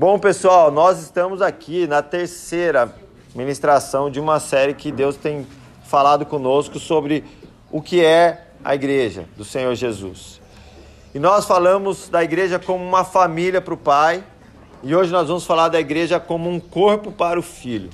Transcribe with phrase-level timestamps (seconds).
[0.00, 2.90] Bom, pessoal, nós estamos aqui na terceira
[3.34, 5.46] ministração de uma série que Deus tem
[5.84, 7.22] falado conosco sobre
[7.70, 10.40] o que é a igreja do Senhor Jesus.
[11.14, 14.24] E nós falamos da igreja como uma família para o Pai,
[14.82, 17.90] e hoje nós vamos falar da igreja como um corpo para o Filho.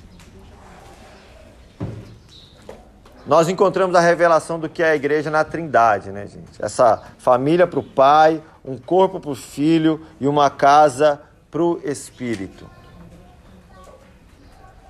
[3.27, 6.53] Nós encontramos a revelação do que é a igreja na Trindade, né, gente?
[6.61, 11.21] Essa família para o Pai, um corpo para o Filho e uma casa
[11.51, 12.69] para o Espírito.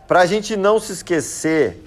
[0.06, 1.82] Para a gente não se esquecer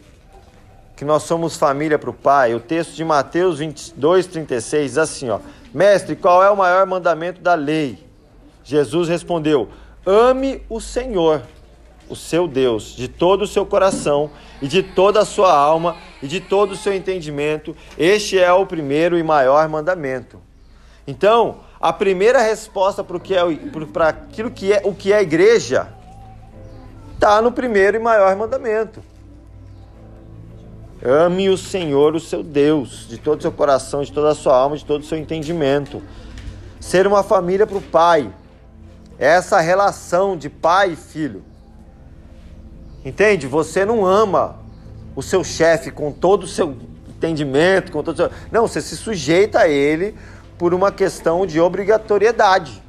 [0.95, 5.29] que nós somos família para o Pai, o texto de Mateus 22, 36 diz assim:
[5.29, 5.39] ó,
[5.73, 8.03] Mestre, qual é o maior mandamento da lei?
[8.63, 9.69] Jesus respondeu:
[10.05, 11.41] Ame o Senhor,
[12.09, 14.29] o seu Deus, de todo o seu coração
[14.61, 17.75] e de toda a sua alma e de todo o seu entendimento.
[17.97, 20.41] Este é o primeiro e maior mandamento.
[21.07, 25.87] Então, a primeira resposta para é, aquilo que é o que é igreja
[27.13, 29.01] está no primeiro e maior mandamento.
[31.03, 34.55] Ame o Senhor, o seu Deus, de todo o seu coração, de toda a sua
[34.55, 36.01] alma, de todo o seu entendimento.
[36.79, 38.29] Ser uma família para o pai.
[39.17, 41.43] Essa relação de pai e filho.
[43.03, 43.47] Entende?
[43.47, 44.59] Você não ama
[45.15, 46.75] o seu chefe com todo o seu
[47.07, 48.31] entendimento, com todo o seu...
[48.51, 50.15] Não, você se sujeita a ele
[50.59, 52.83] por uma questão de obrigatoriedade.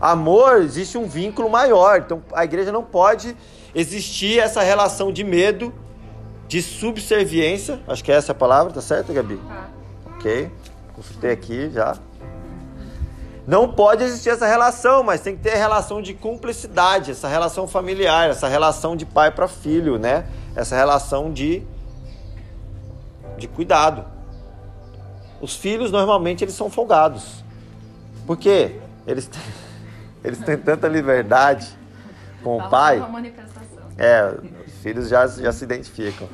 [0.00, 2.00] Amor, existe um vínculo maior.
[2.00, 3.36] Então a igreja não pode
[3.72, 5.72] existir essa relação de medo,
[6.48, 7.80] de subserviência.
[7.86, 9.36] Acho que é essa a palavra, tá certo, Gabi?
[9.36, 9.68] Tá.
[10.16, 10.50] Ok.
[10.94, 11.96] Consultei aqui já.
[13.46, 17.66] Não pode existir essa relação, mas tem que ter a relação de cumplicidade, essa relação
[17.66, 20.26] familiar, essa relação de pai para filho, né?
[20.56, 21.64] Essa relação de
[23.38, 24.17] de cuidado.
[25.40, 27.44] Os filhos normalmente eles são folgados.
[28.26, 28.76] Por quê?
[29.06, 29.42] Eles têm,
[30.24, 31.68] eles têm tanta liberdade
[32.42, 33.02] com o pai.
[33.96, 34.34] É,
[34.66, 36.28] os filhos já, já se identificam.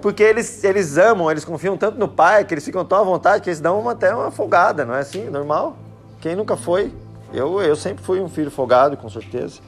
[0.00, 3.42] Porque eles, eles amam, eles confiam tanto no pai que eles ficam tão à vontade
[3.42, 5.30] que eles dão uma, até uma folgada, não é assim?
[5.30, 5.76] Normal?
[6.20, 6.92] Quem nunca foi?
[7.32, 9.60] Eu, eu sempre fui um filho folgado, com certeza.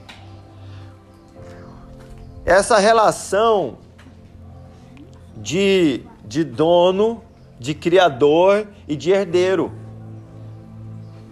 [2.44, 3.78] Essa relação
[5.37, 7.22] de, de dono
[7.59, 9.72] de criador e de herdeiro.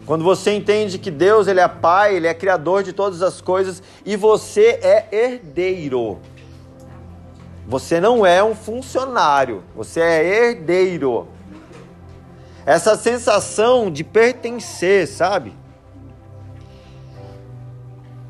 [0.06, 3.82] Quando você entende que Deus ele é pai, ele é criador de todas as coisas
[4.04, 6.18] e você é herdeiro.
[7.66, 11.28] Você não é um funcionário, você é herdeiro.
[12.66, 15.54] Essa sensação de pertencer, sabe?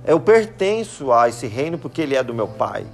[0.05, 2.87] Eu pertenço a esse reino porque ele é do meu pai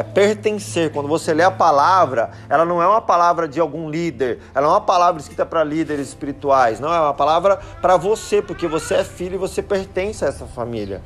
[0.00, 0.90] é pertencer.
[0.92, 4.70] Quando você lê a palavra, ela não é uma palavra de algum líder, ela é
[4.70, 9.04] uma palavra escrita para líderes espirituais, não é uma palavra para você, porque você é
[9.04, 11.02] filho e você pertence a essa família.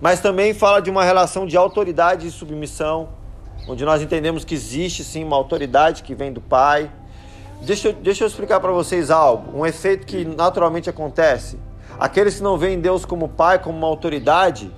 [0.00, 3.08] Mas também fala de uma relação de autoridade e submissão,
[3.68, 6.90] onde nós entendemos que existe sim uma autoridade que vem do pai.
[7.62, 11.58] Deixa eu, deixa eu explicar para vocês algo, um efeito que naturalmente acontece.
[11.98, 14.70] Aqueles que não veem Deus como pai, como uma autoridade,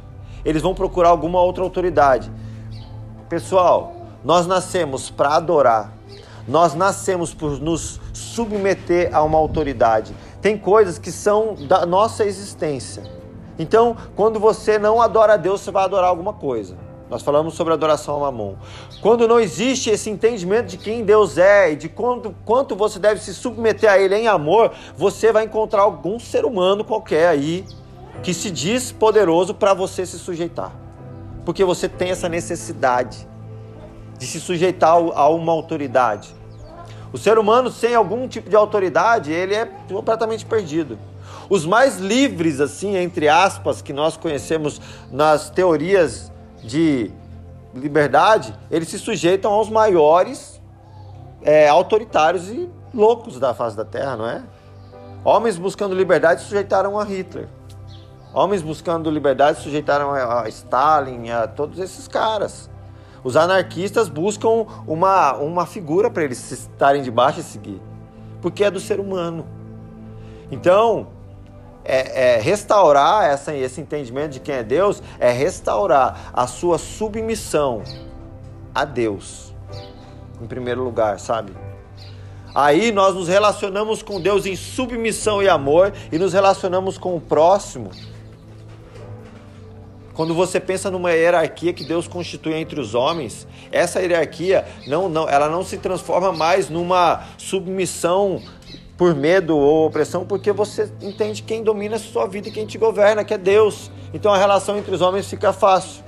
[0.44, 2.30] eles vão procurar alguma outra autoridade.
[3.28, 5.92] Pessoal, nós nascemos para adorar.
[6.46, 10.14] Nós nascemos por nos submeter a uma autoridade.
[10.40, 13.02] Tem coisas que são da nossa existência.
[13.58, 16.76] Então, quando você não adora a Deus, você vai adorar alguma coisa.
[17.10, 18.54] Nós falamos sobre adoração ao mamon.
[19.02, 23.20] Quando não existe esse entendimento de quem Deus é e de quanto, quanto você deve
[23.20, 27.64] se submeter a Ele em amor, você vai encontrar algum ser humano qualquer aí
[28.22, 30.85] que se diz poderoso para você se sujeitar
[31.46, 33.26] porque você tem essa necessidade
[34.18, 36.34] de se sujeitar a uma autoridade.
[37.12, 40.98] O ser humano sem algum tipo de autoridade, ele é completamente perdido.
[41.48, 44.80] Os mais livres, assim, entre aspas, que nós conhecemos
[45.12, 46.32] nas teorias
[46.64, 47.12] de
[47.72, 50.60] liberdade, eles se sujeitam aos maiores
[51.42, 54.42] é, autoritários e loucos da face da Terra, não é?
[55.24, 57.46] Homens buscando liberdade se sujeitaram a Hitler.
[58.36, 62.68] Homens buscando liberdade sujeitaram a Stalin, a todos esses caras.
[63.24, 67.80] Os anarquistas buscam uma, uma figura para eles estarem debaixo e seguir,
[68.42, 69.46] porque é do ser humano.
[70.50, 71.06] Então,
[71.82, 77.82] é, é restaurar essa, esse entendimento de quem é Deus é restaurar a sua submissão
[78.74, 79.54] a Deus,
[80.42, 81.54] em primeiro lugar, sabe?
[82.54, 87.20] Aí nós nos relacionamos com Deus em submissão e amor e nos relacionamos com o
[87.20, 87.90] próximo
[90.16, 95.28] quando você pensa numa hierarquia que Deus constitui entre os homens, essa hierarquia não, não,
[95.28, 98.42] ela não se transforma mais numa submissão
[98.96, 102.78] por medo ou opressão, porque você entende quem domina a sua vida e quem te
[102.78, 103.90] governa, que é Deus.
[104.14, 106.02] Então a relação entre os homens fica fácil.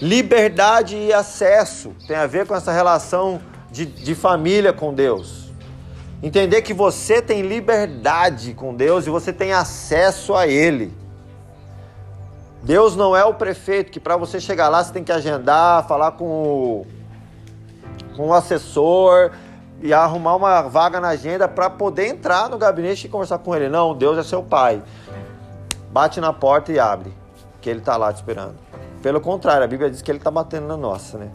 [0.00, 3.40] Liberdade e acesso tem a ver com essa relação
[3.72, 5.50] de, de família com Deus.
[6.22, 11.01] Entender que você tem liberdade com Deus e você tem acesso a Ele.
[12.62, 16.12] Deus não é o prefeito que para você chegar lá você tem que agendar, falar
[16.12, 16.86] com o,
[18.16, 19.32] com o assessor
[19.80, 23.68] e arrumar uma vaga na agenda para poder entrar no gabinete e conversar com ele.
[23.68, 24.80] Não, Deus é seu pai.
[25.90, 27.12] Bate na porta e abre,
[27.60, 28.54] que ele está lá te esperando.
[29.02, 31.30] Pelo contrário, a Bíblia diz que ele está batendo na nossa, né?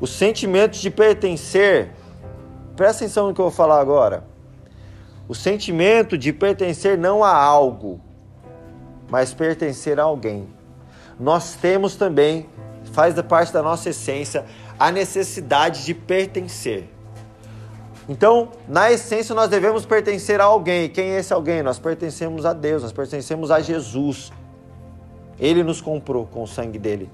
[0.00, 1.92] O sentimento de pertencer,
[2.74, 4.24] presta atenção no que eu vou falar agora.
[5.28, 8.00] O sentimento de pertencer não a algo,
[9.10, 10.48] mas pertencer a alguém.
[11.18, 12.48] Nós temos também,
[12.92, 14.46] faz parte da nossa essência,
[14.78, 16.88] a necessidade de pertencer.
[18.08, 20.88] Então, na essência, nós devemos pertencer a alguém.
[20.88, 21.62] Quem é esse alguém?
[21.62, 24.32] Nós pertencemos a Deus, nós pertencemos a Jesus.
[25.38, 27.10] Ele nos comprou com o sangue dele.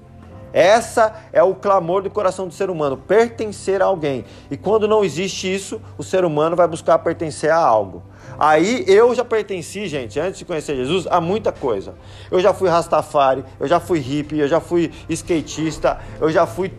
[0.57, 4.25] Essa é o clamor do coração do ser humano, pertencer a alguém.
[4.49, 8.01] E quando não existe isso, o ser humano vai buscar pertencer a algo.
[8.39, 11.93] Aí eu já pertenci, gente, antes de conhecer Jesus, a muita coisa.
[12.31, 16.73] Eu já fui rastafari, eu já fui hippie, eu já fui skatista, eu já fui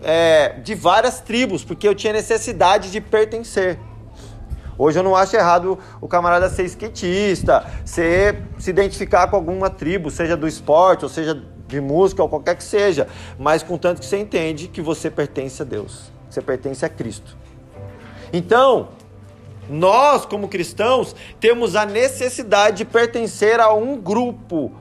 [0.00, 3.80] é, de várias tribos, porque eu tinha necessidade de pertencer.
[4.78, 10.08] Hoje eu não acho errado o camarada ser skatista, ser, se identificar com alguma tribo,
[10.08, 13.06] seja do esporte, ou seja de música, ou qualquer que seja,
[13.38, 17.36] mas contanto que você entende que você pertence a Deus, que você pertence a Cristo.
[18.32, 18.88] Então,
[19.68, 24.72] nós, como cristãos, temos a necessidade de pertencer a um grupo,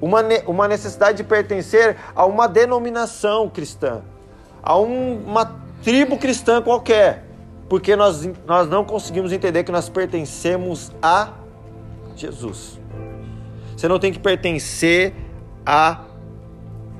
[0.00, 4.02] uma, uma necessidade de pertencer a uma denominação cristã,
[4.62, 7.24] a um, uma tribo cristã qualquer,
[7.68, 11.32] porque nós, nós não conseguimos entender que nós pertencemos a
[12.14, 12.78] Jesus.
[13.76, 15.31] Você não tem que pertencer a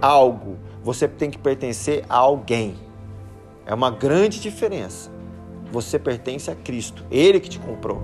[0.01, 2.77] algo, você tem que pertencer a alguém.
[3.65, 5.11] É uma grande diferença.
[5.71, 8.03] Você pertence a Cristo, Ele que te comprou.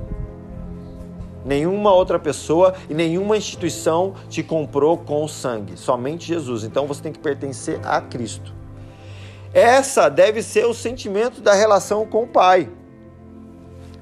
[1.44, 6.64] Nenhuma outra pessoa e nenhuma instituição te comprou com sangue, somente Jesus.
[6.64, 8.54] Então você tem que pertencer a Cristo.
[9.52, 12.70] Essa deve ser o sentimento da relação com o Pai.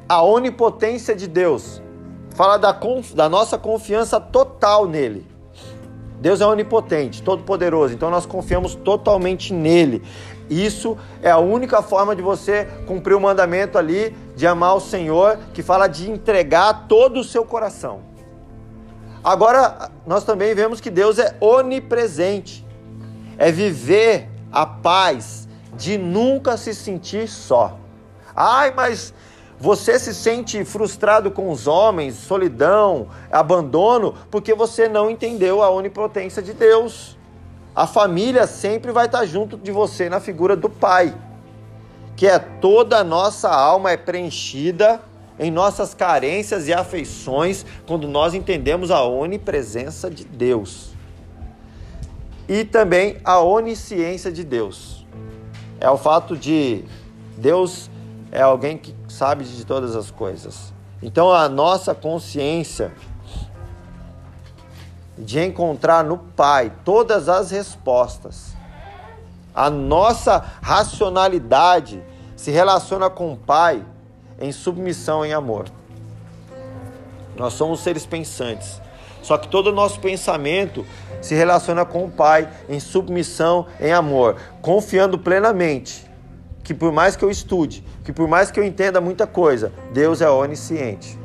[0.09, 1.83] A onipotência de Deus
[2.35, 2.79] fala da,
[3.15, 5.27] da nossa confiança total nele.
[6.21, 10.03] Deus é onipotente, todo-poderoso, então nós confiamos totalmente nele.
[10.49, 15.39] Isso é a única forma de você cumprir o mandamento ali de amar o Senhor,
[15.53, 18.01] que fala de entregar todo o seu coração.
[19.23, 22.65] Agora, nós também vemos que Deus é onipresente.
[23.37, 27.77] É viver a paz de nunca se sentir só.
[28.35, 29.13] Ai, mas
[29.59, 36.43] você se sente frustrado com os homens, solidão, abandono, porque você não entendeu a onipotência
[36.43, 37.17] de Deus.
[37.75, 41.15] A família sempre vai estar junto de você na figura do pai,
[42.15, 45.01] que é toda a nossa alma é preenchida
[45.39, 50.91] em nossas carências e afeições quando nós entendemos a onipresença de Deus.
[52.49, 55.05] E também a onisciência de Deus.
[55.81, 56.85] É o fato de
[57.37, 57.91] Deus
[58.33, 60.75] é alguém que sabe de todas as coisas.
[61.03, 62.93] Então a nossa consciência
[65.17, 68.55] de encontrar no Pai todas as respostas.
[69.55, 72.03] A nossa racionalidade
[72.37, 73.83] se relaciona com o Pai
[74.39, 75.65] em submissão em amor.
[77.37, 78.83] Nós somos seres pensantes.
[79.23, 80.87] Só que todo o nosso pensamento
[81.23, 86.07] se relaciona com o Pai em submissão em amor, confiando plenamente
[86.67, 90.21] que por mais que eu estude, que por mais que eu entenda muita coisa, Deus
[90.21, 91.19] é onisciente.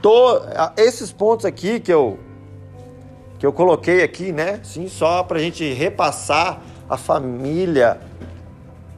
[0.00, 0.40] Tô,
[0.74, 2.18] esses pontos aqui que eu
[3.38, 4.60] que eu coloquei aqui, né?
[4.62, 8.00] Sim, só para a gente repassar a família,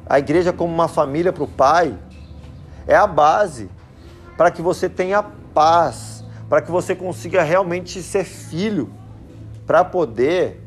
[0.06, 1.98] a igreja como uma família para o Pai,
[2.86, 3.68] é a base
[4.36, 5.20] para que você tenha
[5.52, 8.88] paz, para que você consiga realmente ser filho,
[9.66, 10.60] para poder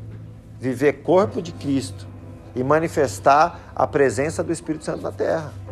[0.60, 2.06] viver corpo de Cristo
[2.54, 5.65] e manifestar a presença do Espírito Santo na terra.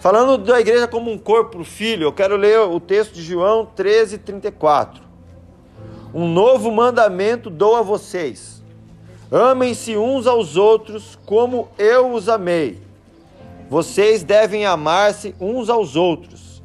[0.00, 4.16] Falando da igreja como um corpo filho, eu quero ler o texto de João 13,
[4.16, 5.02] 34.
[6.14, 8.62] Um novo mandamento dou a vocês:
[9.30, 12.80] amem-se uns aos outros como eu os amei.
[13.68, 16.62] Vocês devem amar-se uns aos outros.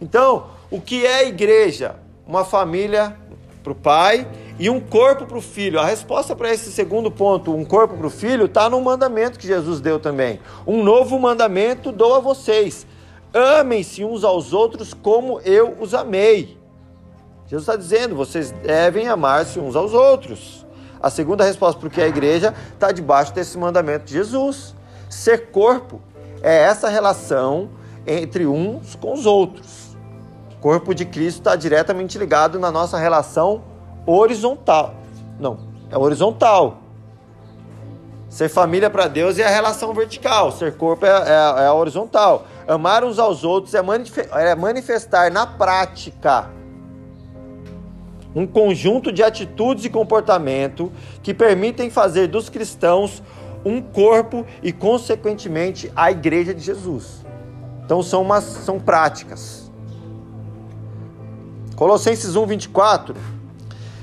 [0.00, 1.96] Então, o que é igreja?
[2.26, 3.14] Uma família
[3.62, 4.26] para o pai
[4.58, 5.78] e um corpo para o filho.
[5.78, 9.46] A resposta para esse segundo ponto, um corpo para o filho, está no mandamento que
[9.46, 10.40] Jesus deu também.
[10.66, 12.86] Um novo mandamento dou a vocês:
[13.32, 16.58] amem-se uns aos outros como eu os amei.
[17.46, 20.66] Jesus está dizendo: vocês devem amar-se uns aos outros.
[21.00, 24.74] A segunda resposta para o que é a igreja está debaixo desse mandamento de Jesus.
[25.08, 26.00] Ser corpo
[26.42, 27.70] é essa relação
[28.04, 29.96] entre uns com os outros.
[30.52, 33.62] O corpo de Cristo está diretamente ligado na nossa relação
[34.06, 34.94] horizontal.
[35.38, 35.58] Não,
[35.90, 36.78] é horizontal.
[38.28, 42.46] Ser família para Deus é a relação vertical, ser corpo é, é, é a horizontal.
[42.66, 43.80] Amar uns aos outros é,
[44.32, 46.50] é manifestar na prática
[48.34, 53.22] um conjunto de atitudes e comportamento que permitem fazer dos cristãos
[53.64, 57.24] um corpo e, consequentemente, a igreja de Jesus.
[57.84, 59.72] Então são, umas, são práticas.
[61.74, 63.14] Colossenses 1, 24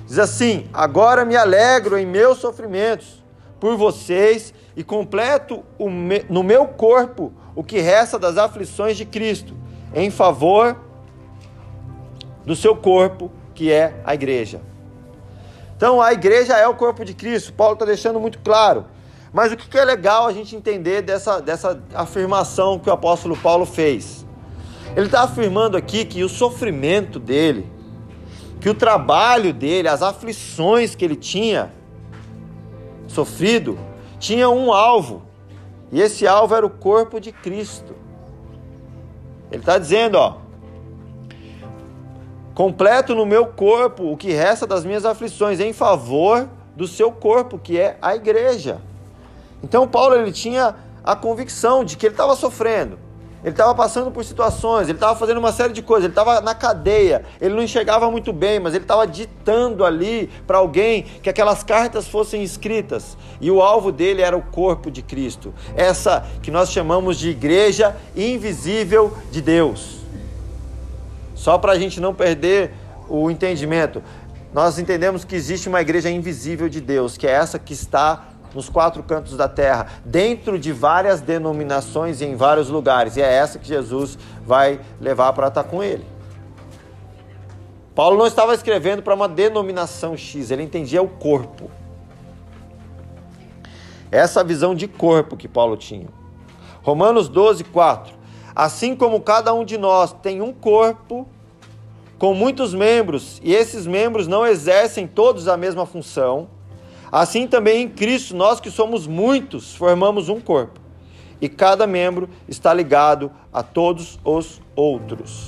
[0.05, 3.23] diz assim: Agora me alegro em meus sofrimentos
[3.59, 5.63] por vocês e completo
[6.29, 9.55] no meu corpo o que resta das aflições de Cristo,
[9.93, 10.77] em favor
[12.45, 14.61] do seu corpo, que é a igreja.
[15.77, 18.85] Então a igreja é o corpo de Cristo, Paulo está deixando muito claro.
[19.33, 23.65] Mas o que é legal a gente entender dessa, dessa afirmação que o apóstolo Paulo
[23.65, 24.25] fez?
[24.95, 27.69] Ele está afirmando aqui que o sofrimento dele,
[28.59, 31.71] que o trabalho dele, as aflições que ele tinha
[33.07, 33.77] sofrido,
[34.19, 35.23] tinha um alvo.
[35.91, 37.95] E esse alvo era o corpo de Cristo.
[39.51, 40.37] Ele está dizendo, ó,
[42.53, 47.57] completo no meu corpo o que resta das minhas aflições em favor do seu corpo,
[47.57, 48.81] que é a igreja.
[49.63, 52.97] Então Paulo ele tinha a convicção de que ele estava sofrendo,
[53.45, 56.55] ele estava passando por situações, ele estava fazendo uma série de coisas, ele estava na
[56.55, 61.63] cadeia, ele não enxergava muito bem, mas ele estava ditando ali para alguém que aquelas
[61.63, 63.15] cartas fossem escritas.
[63.39, 67.95] E o alvo dele era o corpo de Cristo, essa que nós chamamos de igreja
[68.15, 69.99] invisível de Deus.
[71.35, 72.73] Só para a gente não perder
[73.07, 74.01] o entendimento,
[74.51, 78.23] nós entendemos que existe uma igreja invisível de Deus, que é essa que está
[78.55, 83.17] nos quatro cantos da terra, dentro de várias denominações e em vários lugares.
[83.17, 86.05] E é essa que Jesus vai levar para estar com ele.
[87.93, 91.69] Paulo não estava escrevendo para uma denominação X, ele entendia o corpo.
[94.11, 96.07] Essa visão de corpo que Paulo tinha.
[96.81, 98.13] Romanos 12, 4.
[98.55, 101.27] Assim como cada um de nós tem um corpo
[102.17, 106.47] com muitos membros, e esses membros não exercem todos a mesma função,
[107.15, 110.81] Assim também em Cristo, nós que somos muitos, formamos um corpo.
[111.39, 115.47] E cada membro está ligado a todos os outros.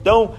[0.00, 0.34] Então,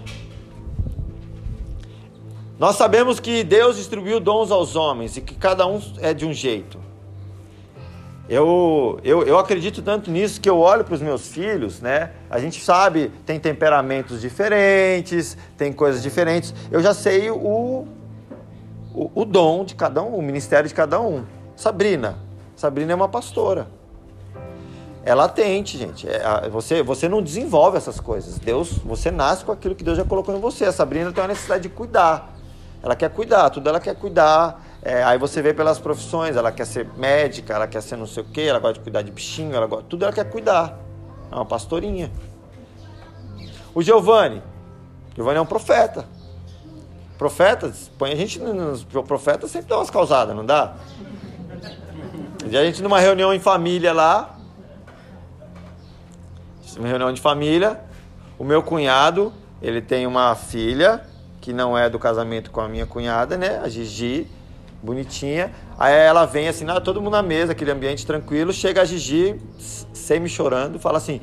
[2.59, 6.33] nós sabemos que Deus distribuiu dons aos homens e que cada um é de um
[6.33, 6.77] jeito.
[8.27, 12.11] Eu, eu, eu acredito tanto nisso que eu olho para os meus filhos, né?
[12.29, 16.53] A gente sabe, tem temperamentos diferentes, tem coisas diferentes.
[16.69, 17.87] Eu já sei o,
[18.97, 21.23] o, o dom de cada um, o ministério de cada um.
[21.55, 22.17] Sabrina.
[22.55, 23.67] Sabrina é uma pastora.
[25.05, 26.09] É latente, gente.
[26.09, 28.39] É, você, você não desenvolve essas coisas.
[28.39, 30.65] Deus, você nasce com aquilo que Deus já colocou em você.
[30.65, 32.33] A Sabrina tem uma necessidade de cuidar.
[32.81, 34.63] Ela quer cuidar, tudo ela quer cuidar.
[34.81, 38.23] É, aí você vê pelas profissões, ela quer ser médica, ela quer ser não sei
[38.23, 40.79] o quê, ela gosta de cuidar de bichinho, ela gosta, tudo ela quer cuidar.
[41.31, 42.11] É uma pastorinha.
[43.75, 44.41] O Giovanni.
[45.15, 46.16] Giovanni é um profeta.
[47.17, 50.75] Profetas, põe a gente nos profetas sempre dá umas causadas, não dá?
[52.45, 54.37] a gente numa reunião em família lá,
[56.77, 57.81] uma reunião de família,
[58.37, 61.03] o meu cunhado, ele tem uma filha
[61.41, 63.59] que não é do casamento com a minha cunhada, né?
[63.63, 64.27] A Gigi,
[64.81, 65.51] bonitinha.
[65.77, 70.29] Aí ela vem assim, todo mundo na mesa, aquele ambiente tranquilo, chega a Gigi, semi
[70.29, 71.19] chorando, fala assim: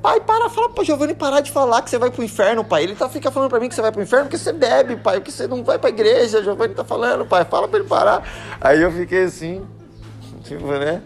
[0.00, 2.84] Pai, para, fala pro Giovanni parar de falar que você vai pro inferno, pai.
[2.84, 5.16] Ele tá, fica falando pra mim que você vai pro inferno porque você bebe, pai.
[5.16, 7.44] Porque você não vai pra igreja, Giovanni tá falando, pai.
[7.44, 8.22] Fala pra ele parar.
[8.60, 9.66] Aí eu fiquei assim,
[10.44, 11.02] tipo, né?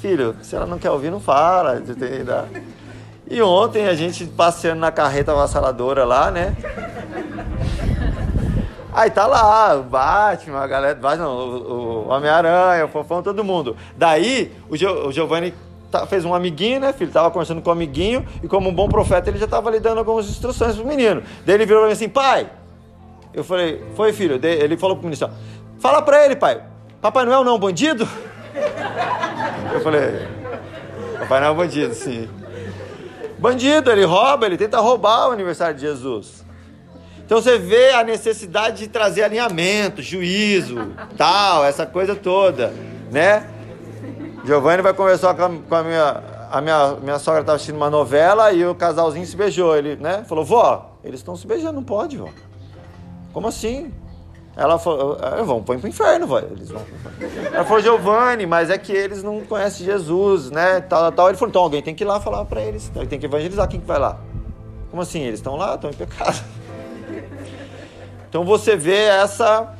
[0.00, 1.82] Filho, se ela não quer ouvir, não fala.
[3.26, 6.56] E ontem a gente passeando na carreta avassaladora lá, né?
[8.92, 13.76] Aí tá lá, o Batman, a galera, Batman, o, o Homem-Aranha, o Fofão, todo mundo.
[13.96, 14.74] Daí, o,
[15.06, 15.52] o Giovanni
[15.90, 17.10] Tá, fez um amiguinho, né, filho?
[17.10, 19.98] Tava conversando com um amiguinho e como um bom profeta ele já tava lhe dando
[19.98, 21.22] algumas instruções pro menino.
[21.46, 22.50] Daí ele virou pra mim assim, pai.
[23.32, 24.38] Eu falei, foi filho.
[24.38, 25.34] Daí ele falou pro menino assim,
[25.78, 26.62] fala pra ele, pai.
[27.00, 28.06] Papai Noel não é um bandido?
[29.72, 30.26] Eu falei,
[31.20, 32.28] Papai Noel é um bandido, sim.
[33.38, 36.44] Bandido, ele rouba, ele tenta roubar o aniversário de Jesus.
[37.24, 42.72] Então você vê a necessidade de trazer alinhamento, juízo, tal, essa coisa toda,
[43.12, 43.46] né?
[44.48, 47.90] Giovanni vai conversar com a, com a minha, a minha, minha sogra estava assistindo uma
[47.90, 49.76] novela e o casalzinho se beijou.
[49.76, 50.24] Ele, né?
[50.26, 52.30] Falou, vó, eles estão se beijando, não pode, vó.
[53.30, 53.92] Como assim?
[54.56, 56.38] Ela falou, ah, vão para o inferno, vó.
[56.38, 56.80] Eles vão
[57.52, 60.80] Ela falou, Giovanni, mas é que eles não conhecem Jesus, né?
[60.80, 61.28] Tal, tal.
[61.28, 62.90] Ele falou, então alguém tem que ir lá falar para eles.
[63.06, 63.68] Tem que evangelizar.
[63.68, 64.18] Quem que vai lá?
[64.90, 65.20] Como assim?
[65.20, 66.42] Eles estão lá, estão em pecado.
[68.30, 69.74] Então você vê essa,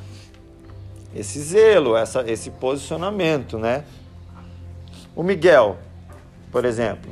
[1.15, 3.85] esse zelo, essa, esse posicionamento, né?
[5.19, 5.77] O Miguel,
[6.53, 7.11] por exemplo.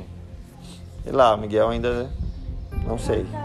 [1.03, 2.09] Sei lá, o Miguel ainda.
[2.85, 3.25] Não sei.
[3.25, 3.43] Tá,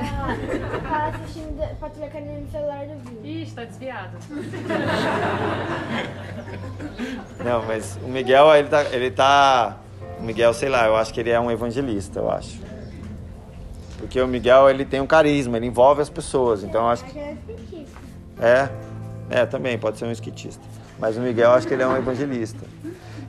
[0.88, 3.42] tá assistindo Patrulha Canina no celular do Viu.
[3.42, 4.16] Ixi, tá desviado.
[7.44, 9.78] Não, mas o Miguel, ele tá, ele tá.
[10.20, 12.60] O Miguel, sei lá, eu acho que ele é um evangelista, eu acho.
[13.98, 16.62] Porque o Miguel, ele tem um carisma, ele envolve as pessoas.
[16.62, 17.18] Então eu acho que.
[17.18, 17.98] é esquitista.
[18.40, 18.68] É,
[19.28, 20.62] é, também pode ser um esquitista.
[21.00, 22.64] Mas o Miguel, eu acho que ele é um evangelista.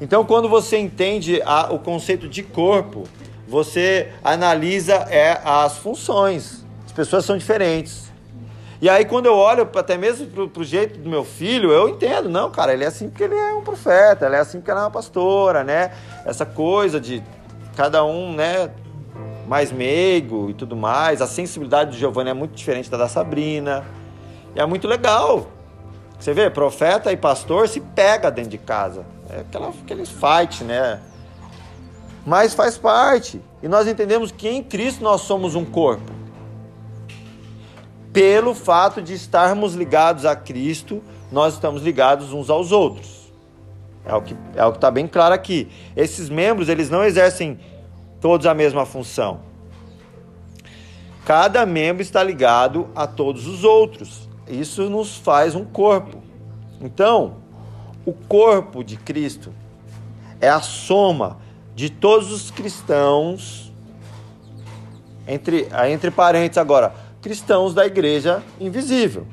[0.03, 3.05] Então, quando você entende a, o conceito de corpo,
[3.47, 6.65] você analisa é, as funções.
[6.85, 8.11] As pessoas são diferentes.
[8.81, 12.27] E aí, quando eu olho até mesmo pro, pro jeito do meu filho, eu entendo,
[12.27, 14.81] não, cara, ele é assim porque ele é um profeta, ele é assim porque ela
[14.81, 15.93] é uma pastora, né?
[16.25, 17.23] Essa coisa de
[17.73, 18.71] cada um, né,
[19.47, 21.21] mais meigo e tudo mais.
[21.21, 23.85] A sensibilidade do Giovanni é muito diferente da da Sabrina.
[24.53, 25.47] E é muito legal.
[26.23, 29.05] Você vê, profeta e pastor se pega dentro de casa.
[29.29, 31.01] É aquela, aqueles fight, né?
[32.25, 33.41] Mas faz parte.
[33.61, 36.09] E nós entendemos que em Cristo nós somos um corpo.
[38.13, 43.29] Pelo fato de estarmos ligados a Cristo, nós estamos ligados uns aos outros.
[44.05, 45.69] É o que é está bem claro aqui.
[45.93, 47.59] Esses membros eles não exercem
[48.21, 49.41] todos a mesma função.
[51.25, 54.31] Cada membro está ligado a todos os outros.
[54.47, 56.21] Isso nos faz um corpo.
[56.81, 57.37] Então,
[58.05, 59.53] o corpo de Cristo
[60.41, 61.37] é a soma
[61.73, 63.71] de todos os cristãos,
[65.27, 69.25] entre, entre parênteses agora, cristãos da igreja invisível,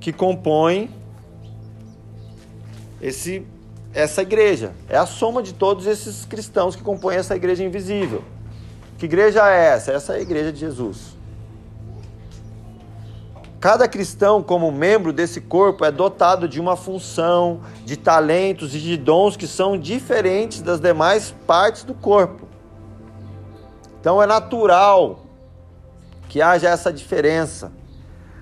[0.00, 0.90] que compõem
[3.00, 3.46] esse,
[3.92, 4.72] essa igreja.
[4.88, 8.24] É a soma de todos esses cristãos que compõem essa igreja invisível.
[8.96, 9.92] Que igreja é essa?
[9.92, 11.17] Essa é a igreja de Jesus.
[13.60, 18.96] Cada cristão, como membro desse corpo, é dotado de uma função, de talentos e de
[18.96, 22.46] dons que são diferentes das demais partes do corpo.
[24.00, 25.24] Então é natural
[26.28, 27.72] que haja essa diferença.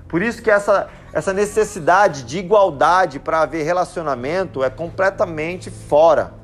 [0.07, 6.35] Por isso que essa, essa necessidade de igualdade para haver relacionamento é completamente fora.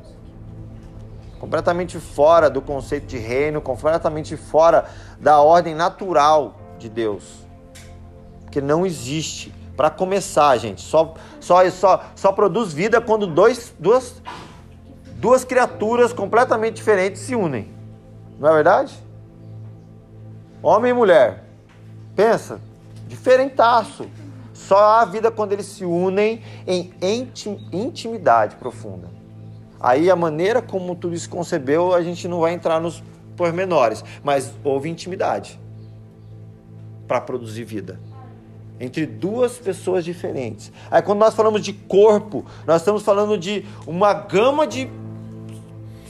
[1.38, 4.86] Completamente fora do conceito de reino, completamente fora
[5.20, 7.41] da ordem natural de Deus.
[8.52, 9.50] Porque não existe.
[9.74, 14.20] Para começar, gente, só, só, só, só produz vida quando dois, duas,
[15.14, 17.70] duas criaturas completamente diferentes se unem.
[18.38, 18.94] Não é verdade?
[20.62, 21.44] Homem e mulher.
[22.14, 22.60] Pensa,
[23.08, 24.06] diferentaço.
[24.52, 26.92] Só há vida quando eles se unem em
[27.72, 29.08] intimidade profunda.
[29.80, 33.02] Aí a maneira como tudo isso concebeu, a gente não vai entrar nos
[33.34, 35.58] pormenores, mas houve intimidade
[37.08, 38.11] para produzir vida
[38.82, 40.72] entre duas pessoas diferentes.
[40.90, 44.90] Aí quando nós falamos de corpo, nós estamos falando de uma gama de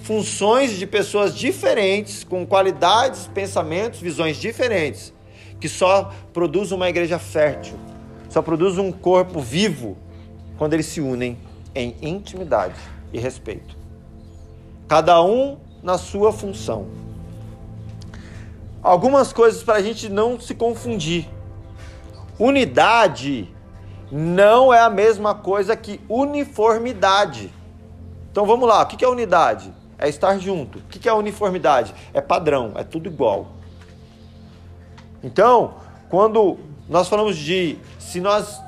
[0.05, 5.13] funções de pessoas diferentes, com qualidades, pensamentos, visões diferentes,
[5.61, 7.75] que só produz uma igreja fértil,
[8.31, 9.95] só produz um corpo vivo
[10.57, 11.37] quando eles se unem
[11.75, 12.81] em intimidade
[13.13, 13.77] e respeito.
[14.89, 16.87] Cada um na sua função.
[18.83, 21.29] Algumas coisas para a gente não se confundir.
[22.43, 23.49] Unidade
[24.11, 27.53] não é a mesma coisa que uniformidade.
[28.33, 29.73] Então vamos lá, o que é unidade?
[29.97, 30.81] É estar junto.
[30.81, 31.95] O que é uniformidade?
[32.13, 33.53] É padrão, é tudo igual.
[35.23, 35.75] Então,
[36.09, 38.61] quando nós falamos de se nós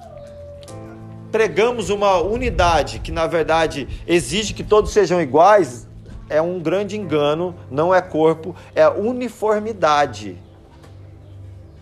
[1.32, 5.88] pregamos uma unidade que na verdade exige que todos sejam iguais,
[6.28, 10.40] é um grande engano, não é corpo, é uniformidade.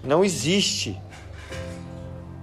[0.02, 0.98] Não existe.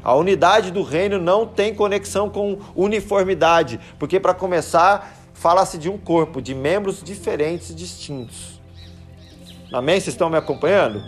[0.03, 5.97] A unidade do reino não tem conexão com uniformidade, porque para começar, fala-se de um
[5.97, 8.59] corpo, de membros diferentes e distintos.
[9.71, 9.99] Amém?
[9.99, 11.01] Vocês estão me acompanhando?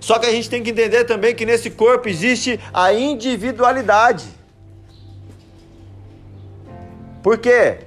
[0.00, 4.24] Só que a gente tem que entender também que nesse corpo existe a individualidade.
[7.22, 7.80] Por quê?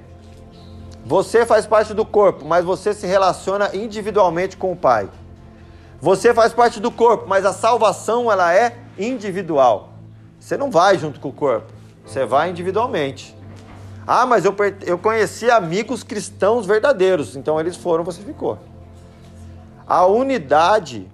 [1.04, 5.08] Você faz parte do corpo, mas você se relaciona individualmente com o Pai.
[6.00, 9.94] Você faz parte do corpo, mas a salvação ela é individual.
[10.38, 11.72] Você não vai junto com o corpo,
[12.04, 13.36] você vai individualmente.
[14.06, 18.58] Ah, mas eu, eu conheci amigos cristãos verdadeiros, então eles foram, você ficou.
[19.86, 21.10] A unidade,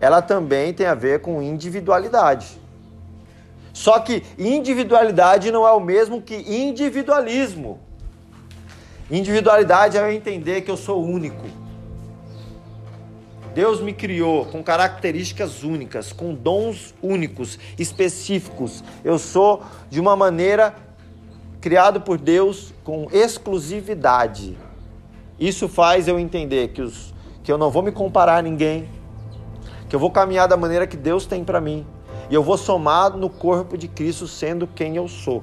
[0.00, 2.60] ela também tem a ver com individualidade.
[3.72, 7.78] Só que individualidade não é o mesmo que individualismo.
[9.10, 11.65] Individualidade é eu entender que eu sou único.
[13.56, 18.84] Deus me criou com características únicas, com dons únicos, específicos.
[19.02, 20.74] Eu sou de uma maneira
[21.58, 24.58] criado por Deus com exclusividade.
[25.40, 28.90] Isso faz eu entender que, os, que eu não vou me comparar a ninguém,
[29.88, 31.86] que eu vou caminhar da maneira que Deus tem para mim
[32.28, 35.42] e eu vou somar no corpo de Cristo sendo quem eu sou.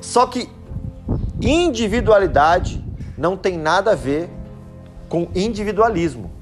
[0.00, 0.48] Só que
[1.42, 2.84] individualidade
[3.18, 4.30] não tem nada a ver
[5.08, 6.33] com individualismo.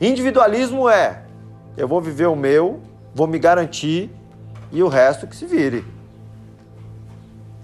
[0.00, 1.22] Individualismo é
[1.76, 2.80] eu vou viver o meu,
[3.14, 4.10] vou me garantir
[4.70, 5.84] e o resto que se vire.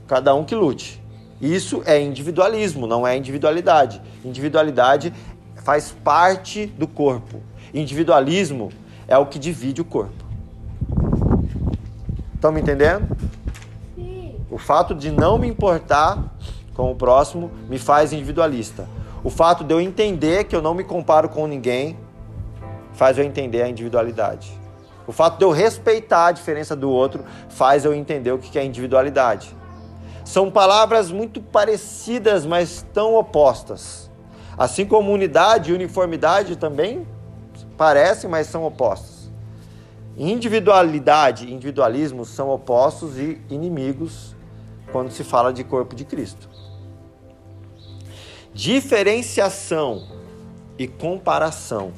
[0.07, 1.01] Cada um que lute.
[1.41, 4.03] Isso é individualismo, não é individualidade.
[4.25, 5.13] Individualidade
[5.57, 7.41] faz parte do corpo.
[7.73, 8.71] Individualismo
[9.09, 10.25] é o que divide o corpo.
[12.35, 13.17] Estão me entendendo?
[13.95, 14.35] Sim.
[14.51, 16.37] O fato de não me importar
[16.75, 18.89] com o próximo me faz individualista.
[19.23, 21.97] O fato de eu entender que eu não me comparo com ninguém
[23.01, 24.53] faz eu entender a individualidade.
[25.07, 28.63] O fato de eu respeitar a diferença do outro faz eu entender o que é
[28.63, 29.57] individualidade.
[30.23, 34.11] São palavras muito parecidas, mas tão opostas.
[34.55, 37.09] Assim como unidade e uniformidade também
[37.75, 39.31] parecem, mas são opostos.
[40.15, 44.37] Individualidade e individualismo são opostos e inimigos
[44.93, 46.51] quando se fala de corpo de Cristo.
[48.53, 50.07] Diferenciação
[50.79, 51.95] e comparação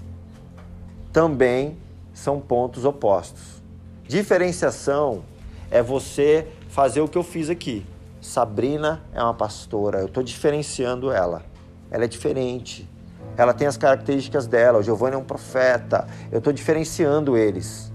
[1.12, 1.76] também
[2.14, 3.62] são pontos opostos.
[4.06, 5.22] Diferenciação
[5.70, 7.86] é você fazer o que eu fiz aqui.
[8.20, 11.42] Sabrina é uma pastora, eu estou diferenciando ela.
[11.90, 12.88] Ela é diferente.
[13.36, 14.78] Ela tem as características dela.
[14.78, 16.06] O Giovanni é um profeta.
[16.30, 17.92] Eu estou diferenciando eles.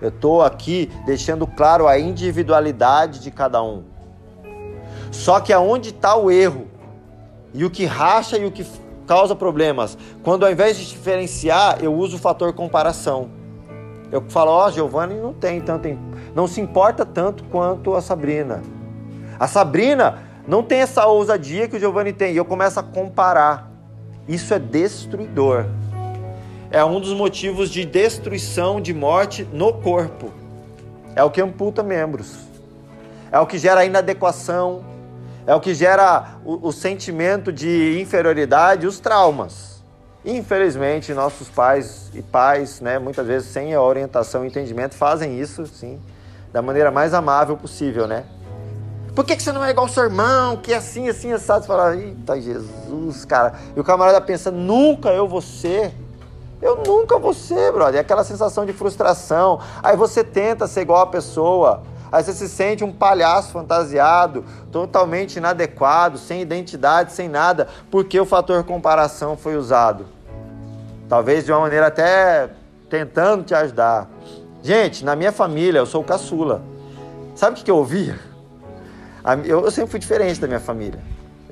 [0.00, 3.84] Eu estou aqui deixando claro a individualidade de cada um.
[5.10, 6.66] Só que aonde está o erro
[7.54, 8.66] e o que racha e o que
[9.06, 9.96] causa problemas?
[10.22, 13.30] Quando ao invés de diferenciar, eu uso o fator comparação.
[14.10, 15.88] Eu falo, ó, oh, Giovanni não tem tanto,
[16.34, 18.62] não se importa tanto quanto a Sabrina.
[19.38, 22.32] A Sabrina não tem essa ousadia que o Giovanni tem.
[22.32, 23.70] E eu começo a comparar.
[24.28, 25.66] Isso é destruidor.
[26.70, 30.32] É um dos motivos de destruição, de morte no corpo.
[31.14, 32.36] É o que amputa membros.
[33.30, 34.84] É o que gera inadequação.
[35.46, 39.76] É o que gera o, o sentimento de inferioridade, os traumas.
[40.24, 45.64] Infelizmente, nossos pais e pais, né, muitas vezes sem a orientação e entendimento, fazem isso,
[45.66, 46.00] sim,
[46.52, 48.24] da maneira mais amável possível, né?
[49.14, 51.62] Por que, que você não é igual ao seu irmão, que é assim, assim, assado?
[51.62, 53.54] Você fala, eita Jesus, cara.
[53.74, 55.94] E o camarada pensa, nunca eu vou ser.
[56.60, 57.96] Eu nunca vou ser, brother.
[57.96, 59.58] É aquela sensação de frustração.
[59.82, 61.82] Aí você tenta ser igual a pessoa.
[62.10, 68.24] Aí você se sente um palhaço fantasiado, totalmente inadequado, sem identidade, sem nada, porque o
[68.24, 70.06] fator comparação foi usado.
[71.08, 72.50] Talvez de uma maneira até
[72.88, 74.08] tentando te ajudar.
[74.62, 76.62] Gente, na minha família, eu sou o caçula.
[77.34, 78.18] Sabe o que eu ouvia?
[79.44, 81.00] Eu, sempre fui diferente da minha família.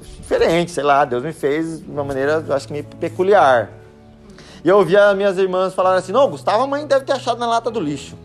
[0.00, 3.70] Diferente, sei lá, Deus me fez de uma maneira, acho que meio peculiar.
[4.64, 7.46] E eu ouvia minhas irmãs falarem assim: não, Gustavo, a mãe deve ter achado na
[7.46, 8.16] lata do lixo.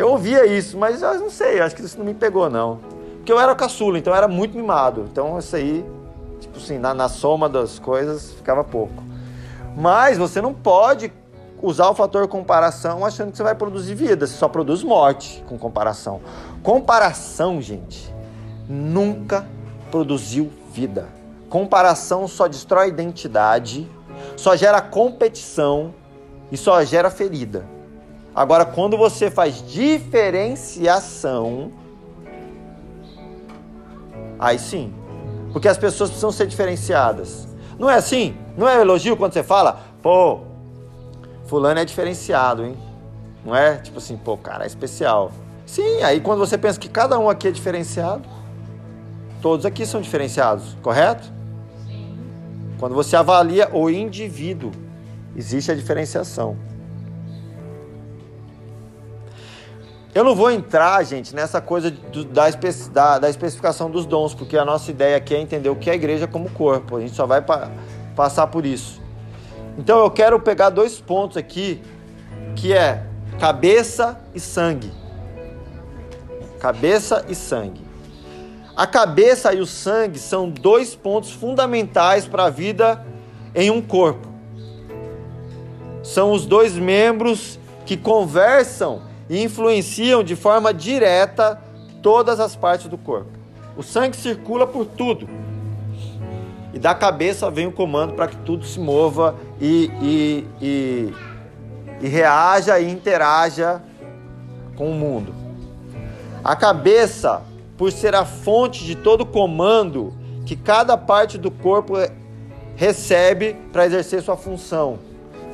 [0.00, 2.78] Eu ouvia isso, mas eu não sei, acho que isso não me pegou, não.
[3.16, 5.06] Porque eu era caçula, então eu era muito mimado.
[5.12, 5.84] Então isso aí,
[6.40, 9.02] tipo assim, na, na soma das coisas, ficava pouco.
[9.76, 11.12] Mas você não pode
[11.60, 14.26] usar o fator comparação achando que você vai produzir vida.
[14.26, 16.22] Você só produz morte com comparação.
[16.62, 18.10] Comparação, gente,
[18.66, 19.46] nunca
[19.90, 21.08] produziu vida.
[21.50, 23.86] Comparação só destrói identidade,
[24.34, 25.92] só gera competição
[26.50, 27.66] e só gera ferida.
[28.34, 31.72] Agora, quando você faz diferenciação,
[34.38, 34.94] aí sim.
[35.52, 37.46] Porque as pessoas precisam ser diferenciadas.
[37.78, 38.34] Não é assim?
[38.56, 40.40] Não é elogio quando você fala, pô,
[41.46, 42.78] fulano é diferenciado, hein?
[43.44, 45.32] Não é tipo assim, pô, cara, é especial.
[45.66, 48.22] Sim, aí quando você pensa que cada um aqui é diferenciado,
[49.42, 51.32] todos aqui são diferenciados, correto?
[51.86, 52.16] Sim.
[52.78, 54.70] Quando você avalia o indivíduo,
[55.34, 56.56] existe a diferenciação.
[60.12, 64.56] Eu não vou entrar, gente, nessa coisa do, da, da, da, especificação dos dons, porque
[64.56, 66.96] a nossa ideia aqui é entender o que é a igreja como corpo.
[66.96, 67.70] A gente só vai pa,
[68.16, 69.00] passar por isso.
[69.78, 71.80] Então eu quero pegar dois pontos aqui,
[72.56, 73.06] que é
[73.38, 74.90] cabeça e sangue.
[76.58, 77.80] Cabeça e sangue.
[78.76, 83.06] A cabeça e o sangue são dois pontos fundamentais para a vida
[83.54, 84.26] em um corpo.
[86.02, 91.62] São os dois membros que conversam e influenciam de forma direta
[92.02, 93.30] todas as partes do corpo.
[93.76, 95.28] O sangue circula por tudo.
[96.74, 101.14] E da cabeça vem o comando para que tudo se mova e, e, e,
[102.00, 103.80] e reaja e interaja
[104.76, 105.32] com o mundo.
[106.42, 107.42] A cabeça,
[107.78, 110.12] por ser a fonte de todo comando
[110.44, 111.94] que cada parte do corpo
[112.74, 114.98] recebe para exercer sua função.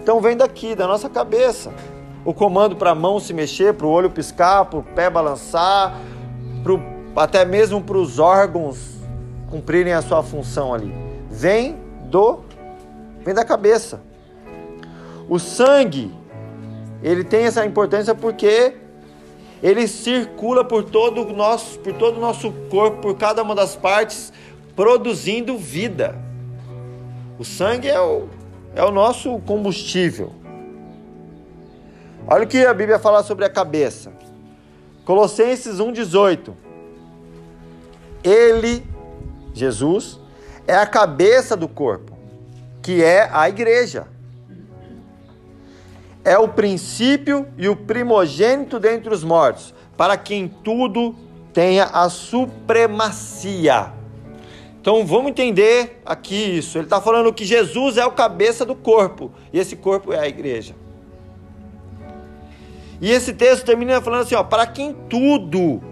[0.02, 1.74] Então vem daqui, da nossa cabeça.
[2.26, 5.96] O comando para a mão se mexer, para o olho piscar, para o pé balançar,
[6.64, 6.82] pro,
[7.14, 8.96] até mesmo para os órgãos
[9.48, 10.92] cumprirem a sua função ali.
[11.30, 11.76] Vem
[12.10, 12.40] do
[13.24, 14.00] vem da cabeça.
[15.28, 16.12] O sangue,
[17.00, 18.74] ele tem essa importância porque
[19.62, 23.76] ele circula por todo o nosso, por todo o nosso corpo, por cada uma das
[23.76, 24.32] partes,
[24.74, 26.20] produzindo vida.
[27.38, 28.24] O sangue é o,
[28.74, 30.32] é o nosso combustível.
[32.28, 34.12] Olha o que a Bíblia fala sobre a cabeça.
[35.04, 36.52] Colossenses 1,18.
[38.24, 38.84] Ele,
[39.54, 40.18] Jesus,
[40.66, 42.18] é a cabeça do corpo,
[42.82, 44.08] que é a igreja.
[46.24, 51.14] É o princípio e o primogênito dentre os mortos, para que em tudo
[51.52, 53.92] tenha a supremacia.
[54.80, 56.76] Então vamos entender aqui isso.
[56.76, 60.26] Ele está falando que Jesus é o cabeça do corpo, e esse corpo é a
[60.26, 60.74] igreja.
[63.00, 65.82] E esse texto termina falando assim: ó, para que em tudo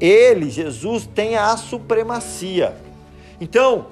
[0.00, 2.76] ele, Jesus, tenha a supremacia.
[3.40, 3.86] Então,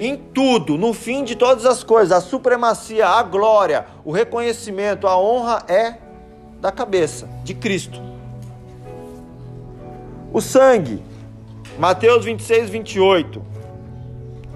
[0.00, 5.18] em tudo, no fim de todas as coisas, a supremacia, a glória, o reconhecimento, a
[5.18, 5.98] honra é
[6.60, 8.00] da cabeça, de Cristo.
[10.32, 11.02] O sangue,
[11.78, 13.42] Mateus 26, 28.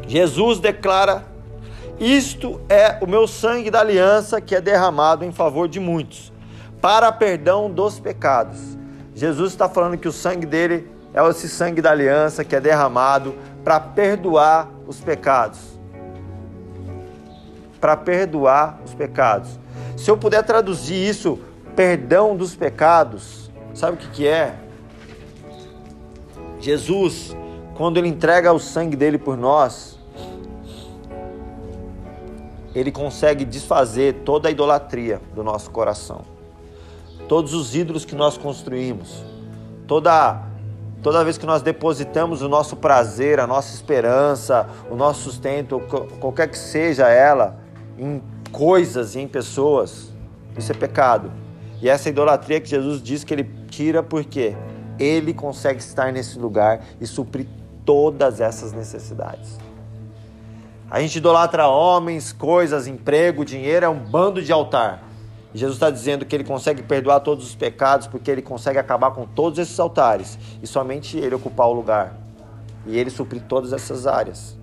[0.06, 1.24] Jesus declara:
[2.02, 6.32] Isto é o meu sangue da aliança que é derramado em favor de muitos,
[6.80, 8.58] para perdão dos pecados.
[9.14, 13.36] Jesus está falando que o sangue dele é esse sangue da aliança que é derramado
[13.62, 15.60] para perdoar os pecados.
[17.80, 19.60] Para perdoar os pecados.
[19.96, 21.38] Se eu puder traduzir isso,
[21.76, 24.56] perdão dos pecados, sabe o que, que é?
[26.58, 27.36] Jesus,
[27.76, 29.91] quando ele entrega o sangue dele por nós,
[32.74, 36.22] ele consegue desfazer toda a idolatria do nosso coração.
[37.28, 39.24] Todos os ídolos que nós construímos,
[39.86, 40.50] toda
[41.02, 45.80] Toda vez que nós depositamos o nosso prazer, a nossa esperança, o nosso sustento,
[46.20, 47.58] qualquer que seja ela,
[47.98, 50.12] em coisas e em pessoas,
[50.56, 51.32] isso é pecado.
[51.80, 54.54] E essa idolatria que Jesus diz que ele tira porque
[54.96, 57.48] ele consegue estar nesse lugar e suprir
[57.84, 59.58] todas essas necessidades.
[60.92, 65.02] A gente idolatra homens, coisas, emprego, dinheiro, é um bando de altar.
[65.54, 69.24] Jesus está dizendo que ele consegue perdoar todos os pecados porque ele consegue acabar com
[69.24, 72.18] todos esses altares e somente ele ocupar o lugar
[72.86, 74.54] e ele suprir todas essas áreas.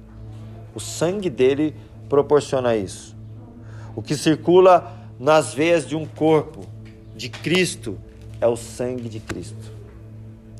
[0.75, 1.75] O sangue dele
[2.07, 3.17] proporciona isso.
[3.95, 6.61] O que circula nas veias de um corpo
[7.15, 7.97] de Cristo
[8.39, 9.79] é o sangue de Cristo.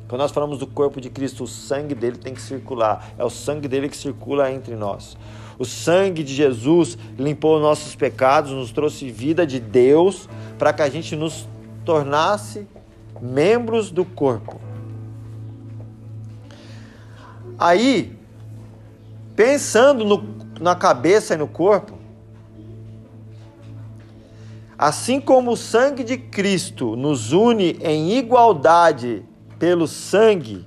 [0.07, 3.11] Quando nós falamos do corpo de Cristo, o sangue dele tem que circular.
[3.19, 5.15] É o sangue dele que circula entre nós.
[5.59, 10.89] O sangue de Jesus limpou nossos pecados, nos trouxe vida de Deus para que a
[10.89, 11.49] gente nos
[11.83, 12.65] tornasse
[13.21, 14.57] membros do corpo.
[17.57, 18.17] Aí,
[19.35, 20.23] pensando no,
[20.61, 21.99] na cabeça e no corpo,
[24.77, 29.25] assim como o sangue de Cristo nos une em igualdade
[29.57, 30.65] pelo sangue,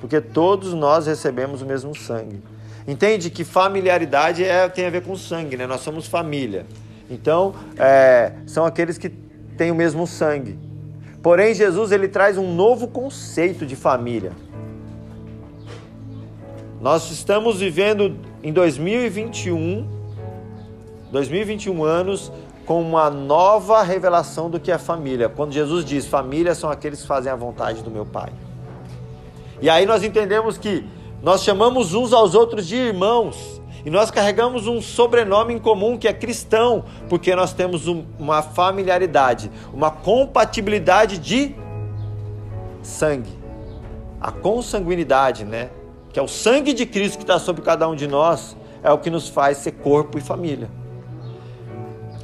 [0.00, 2.42] porque todos nós recebemos o mesmo sangue.
[2.88, 5.66] Entende que familiaridade é, tem a ver com sangue, né?
[5.66, 6.64] Nós somos família.
[7.10, 9.10] Então, é, são aqueles que
[9.58, 10.58] têm o mesmo sangue.
[11.22, 14.32] Porém, Jesus ele traz um novo conceito de família.
[16.80, 19.86] Nós estamos vivendo em 2021,
[21.12, 22.32] 2021 anos,
[22.64, 25.28] com uma nova revelação do que é família.
[25.28, 28.32] Quando Jesus diz família são aqueles que fazem a vontade do meu Pai.
[29.60, 30.86] E aí nós entendemos que
[31.22, 33.58] nós chamamos uns aos outros de irmãos.
[33.84, 39.50] E nós carregamos um sobrenome em comum que é cristão, porque nós temos uma familiaridade,
[39.72, 41.54] uma compatibilidade de
[42.82, 43.30] sangue.
[44.20, 45.70] A consanguinidade, né?
[46.12, 48.98] Que é o sangue de Cristo que está sobre cada um de nós, é o
[48.98, 50.68] que nos faz ser corpo e família.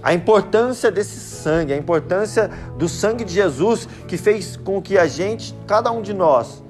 [0.03, 5.07] A importância desse sangue, a importância do sangue de Jesus que fez com que a
[5.07, 6.64] gente, cada um de nós,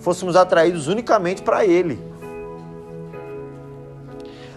[0.00, 1.98] fôssemos atraídos unicamente para Ele.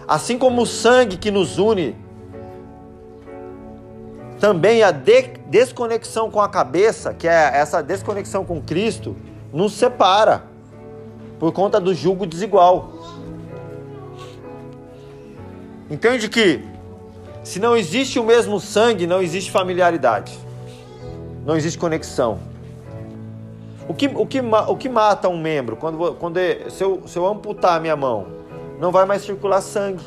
[0.06, 1.96] Assim como o sangue que nos une,
[4.40, 9.16] também a de desconexão com a cabeça, que é essa desconexão com Cristo,
[9.52, 10.44] nos separa
[11.38, 12.92] por conta do jugo desigual.
[15.90, 16.62] Entende que
[17.42, 20.38] se não existe o mesmo sangue, não existe familiaridade,
[21.44, 22.53] não existe conexão.
[23.86, 25.76] O que, o que, o que mata um membro?
[25.76, 26.38] Quando, quando
[26.70, 28.26] se, eu, se eu amputar a minha mão,
[28.80, 30.02] não vai mais circular sangue,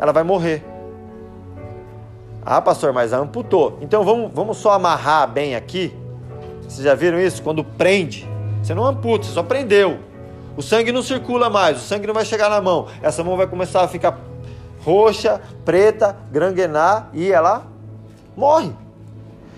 [0.00, 0.64] ela vai morrer.
[2.44, 3.78] Ah, pastor, mas amputou.
[3.80, 5.94] Então vamos, vamos só amarrar bem aqui.
[6.62, 7.42] Vocês já viram isso?
[7.42, 8.28] Quando prende,
[8.62, 9.98] você não amputa, você só prendeu.
[10.56, 12.88] O sangue não circula mais, o sangue não vai chegar na mão.
[13.00, 14.18] Essa mão vai começar a ficar
[14.84, 17.66] roxa, preta, granguenar e ela
[18.36, 18.72] morre.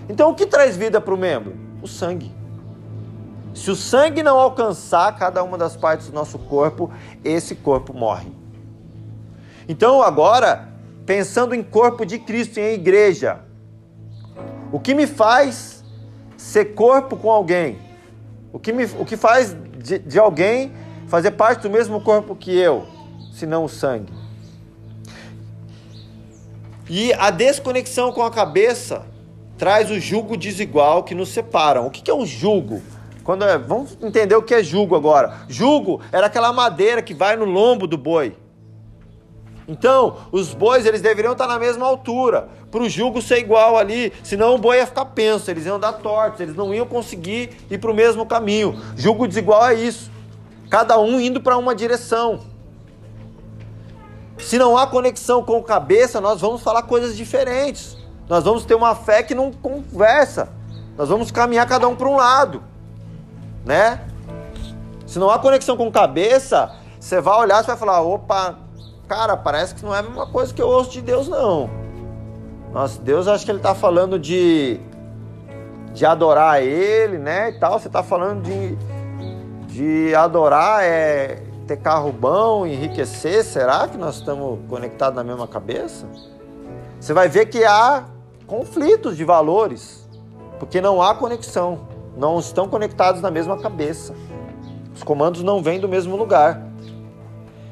[0.09, 1.55] Então o que traz vida para o membro?
[1.83, 2.36] O sangue.
[3.57, 6.93] Se o sangue não alcançar cada uma das partes do nosso corpo,
[7.25, 8.31] esse corpo morre.
[9.67, 10.69] Então agora,
[11.07, 13.41] pensando em corpo de Cristo e em igreja,
[14.71, 15.83] o que me faz
[16.37, 17.79] ser corpo com alguém?
[18.53, 20.73] O que, me, o que faz de, de alguém
[21.09, 22.87] fazer parte do mesmo corpo que eu,
[23.33, 24.13] se não o sangue?
[26.91, 29.07] E a desconexão com a cabeça
[29.57, 31.87] traz o jugo desigual que nos separam.
[31.87, 32.83] O que é um jugo?
[33.27, 35.39] Quando é, vamos entender o que é jugo agora.
[35.49, 38.37] Jugo era aquela madeira que vai no lombo do boi.
[39.67, 44.13] Então, os bois eles deveriam estar na mesma altura, para o jugo ser igual ali,
[44.23, 47.79] senão o boi ia ficar penso, eles iam dar tortos, eles não iam conseguir ir
[47.79, 48.81] para o mesmo caminho.
[48.97, 50.09] Jugo desigual é isso,
[50.71, 52.43] cada um indo para uma direção.
[54.39, 57.97] Se não há conexão com a cabeça, nós vamos falar coisas diferentes.
[58.29, 60.49] Nós vamos ter uma fé que não conversa.
[60.97, 62.76] Nós vamos caminhar cada um para um lado
[63.67, 64.01] né?
[65.07, 68.59] Se não há conexão com cabeça, você vai olhar e vai falar: opa,
[69.07, 71.69] cara, parece que não é a mesma coisa que eu ouço de Deus, não.
[72.73, 74.81] Nossa, Deus acho que ele está falando de,
[75.93, 77.51] de adorar Ele, né?
[77.51, 77.79] E tal.
[77.79, 78.77] Você está falando de,
[79.67, 83.45] de adorar, é ter carro bom, enriquecer.
[83.45, 86.07] Será que nós estamos conectados na mesma cabeça?
[87.01, 88.05] Você vai ver que há
[88.47, 90.09] conflitos de valores,
[90.59, 94.15] porque não há conexão não estão conectados na mesma cabeça.
[94.95, 96.63] Os comandos não vêm do mesmo lugar.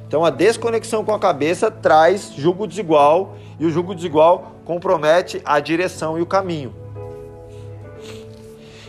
[0.07, 5.59] Então a desconexão com a cabeça traz jugo desigual e o jugo desigual compromete a
[5.59, 6.75] direção e o caminho.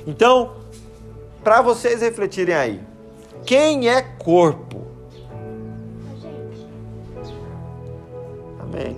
[0.05, 0.51] Então,
[1.43, 2.81] para vocês refletirem aí,
[3.45, 4.85] quem é corpo?
[8.59, 8.97] Amém.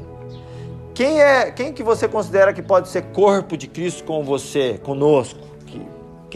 [0.94, 5.47] Quem é, quem que você considera que pode ser corpo de Cristo com você, conosco?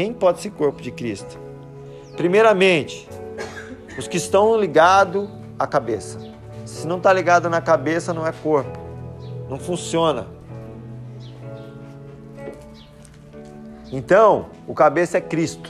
[0.02, 1.38] Quem pode ser corpo de Cristo?
[2.18, 3.08] Primeiramente,
[3.96, 6.18] os que estão ligados à cabeça.
[6.66, 8.80] Se não está ligado na cabeça, não é corpo.
[9.48, 10.26] Não funciona.
[13.92, 15.70] Então, o cabeça é Cristo.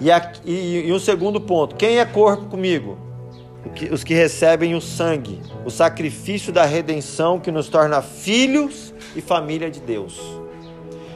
[0.00, 3.07] E, aqui, e, e um segundo ponto: quem é corpo comigo?
[3.92, 9.70] Os que recebem o sangue, o sacrifício da redenção que nos torna filhos e família
[9.70, 10.20] de Deus.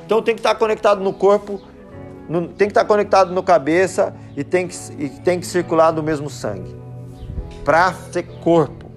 [0.05, 1.61] Então tem que estar conectado no corpo,
[2.57, 6.31] tem que estar conectado no cabeça e tem que, e tem que circular do mesmo
[6.31, 6.75] sangue.
[7.65, 8.91] Para ser corpo.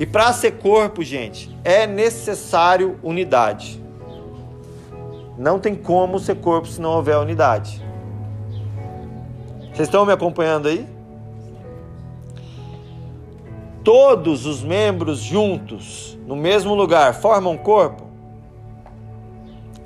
[0.00, 3.82] E para ser corpo, gente, é necessário unidade.
[5.36, 7.84] Não tem como ser corpo se não houver unidade.
[9.72, 10.97] Vocês estão me acompanhando aí?
[13.88, 18.06] Todos os membros juntos no mesmo lugar formam corpo?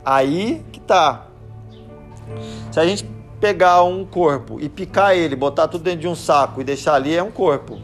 [0.04, 1.28] Aí que tá.
[2.72, 3.08] Se a gente
[3.40, 7.14] pegar um corpo e picar ele, botar tudo dentro de um saco e deixar ali,
[7.14, 7.78] é um corpo.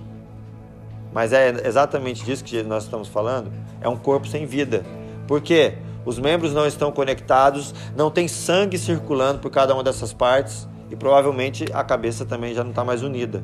[1.13, 3.53] Mas é exatamente disso que nós estamos falando.
[3.81, 4.85] É um corpo sem vida.
[5.29, 5.75] Por quê?
[6.05, 10.97] Os membros não estão conectados, não tem sangue circulando por cada uma dessas partes e
[10.97, 13.41] provavelmente a cabeça também já não está mais unida.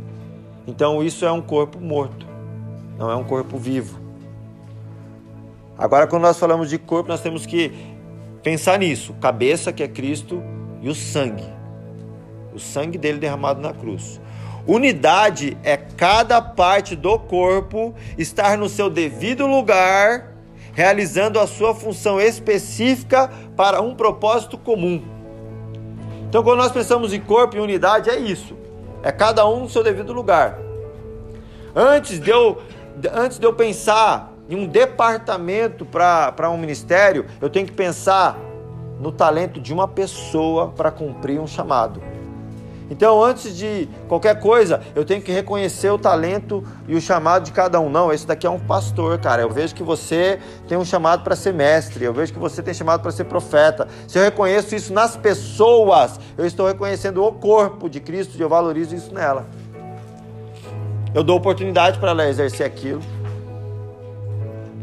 [0.66, 2.33] Então isso é um corpo morto
[2.98, 3.98] não é um corpo vivo.
[5.76, 7.72] Agora, quando nós falamos de corpo, nós temos que
[8.42, 10.42] pensar nisso: cabeça, que é Cristo,
[10.80, 11.44] e o sangue.
[12.54, 14.20] O sangue dele derramado na cruz.
[14.66, 20.32] Unidade é cada parte do corpo estar no seu devido lugar,
[20.72, 25.02] realizando a sua função específica para um propósito comum.
[26.28, 28.56] Então, quando nós pensamos em corpo e unidade, é isso.
[29.02, 30.58] É cada um no seu devido lugar.
[31.76, 32.62] Antes de eu,
[33.12, 38.38] antes de eu pensar em um departamento para um ministério, eu tenho que pensar
[39.00, 42.02] no talento de uma pessoa para cumprir um chamado.
[42.90, 47.52] Então, antes de qualquer coisa, eu tenho que reconhecer o talento e o chamado de
[47.52, 47.88] cada um.
[47.88, 49.40] Não, esse daqui é um pastor, cara.
[49.40, 50.38] Eu vejo que você
[50.68, 52.04] tem um chamado para ser mestre.
[52.04, 53.88] Eu vejo que você tem chamado para ser profeta.
[54.06, 58.50] Se eu reconheço isso nas pessoas, eu estou reconhecendo o corpo de Cristo e eu
[58.50, 59.46] valorizo isso nela.
[61.14, 63.00] Eu dou oportunidade para ela exercer aquilo.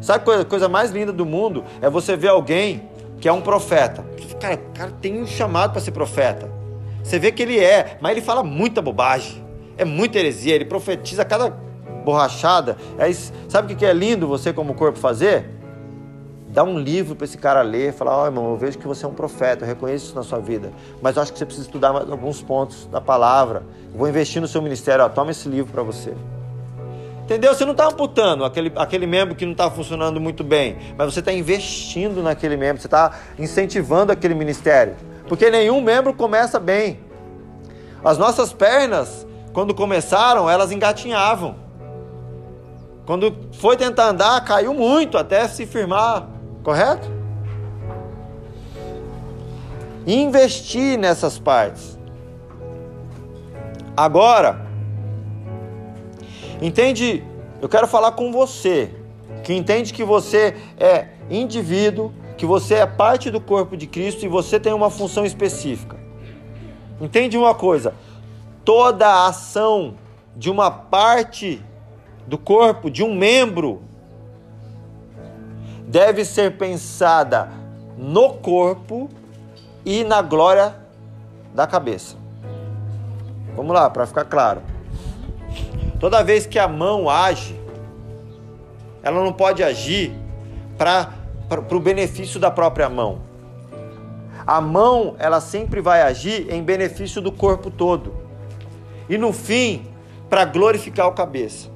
[0.01, 1.63] Sabe a coisa, coisa mais linda do mundo?
[1.81, 4.05] É você ver alguém que é um profeta.
[4.39, 6.49] Cara, o cara tem um chamado para ser profeta.
[7.03, 9.43] Você vê que ele é, mas ele fala muita bobagem.
[9.77, 11.49] É muita heresia, ele profetiza cada
[12.05, 12.77] borrachada.
[12.97, 13.11] É,
[13.49, 15.60] sabe o que é lindo você como corpo fazer?
[16.53, 19.05] Dá um livro para esse cara ler, falar, ó oh, irmão, eu vejo que você
[19.05, 20.71] é um profeta, eu reconheço isso na sua vida,
[21.01, 23.63] mas eu acho que você precisa estudar alguns pontos da palavra.
[23.93, 26.13] Eu vou investir no seu ministério, ó, toma esse livro para você.
[27.23, 27.55] Entendeu?
[27.55, 31.21] Você não está amputando aquele, aquele membro que não está funcionando muito bem, mas você
[31.21, 34.95] está investindo naquele membro, você está incentivando aquele ministério.
[35.29, 36.99] Porque nenhum membro começa bem.
[38.03, 41.55] As nossas pernas, quando começaram, elas engatinhavam.
[43.05, 46.27] Quando foi tentar andar, caiu muito até se firmar,
[46.63, 47.09] correto?
[50.05, 51.97] Investir nessas partes.
[53.95, 54.65] Agora,
[56.61, 57.23] entende?
[57.61, 58.89] Eu quero falar com você
[59.43, 64.27] que entende que você é indivíduo que você é parte do corpo de Cristo e
[64.27, 65.95] você tem uma função específica.
[66.99, 67.93] Entende uma coisa?
[68.65, 69.93] Toda ação
[70.35, 71.63] de uma parte
[72.25, 73.83] do corpo, de um membro,
[75.91, 77.49] deve ser pensada
[77.97, 79.09] no corpo
[79.85, 80.73] e na glória
[81.53, 82.15] da cabeça.
[83.57, 84.61] Vamos lá, para ficar claro.
[85.99, 87.59] Toda vez que a mão age,
[89.03, 90.13] ela não pode agir
[90.77, 91.09] para
[91.69, 93.19] o benefício da própria mão.
[94.47, 98.15] A mão, ela sempre vai agir em benefício do corpo todo.
[99.09, 99.85] E no fim,
[100.29, 101.69] para glorificar o cabeça.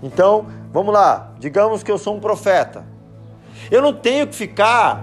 [0.00, 1.32] Então, vamos lá.
[1.40, 2.91] Digamos que eu sou um profeta.
[3.70, 5.02] Eu não tenho que ficar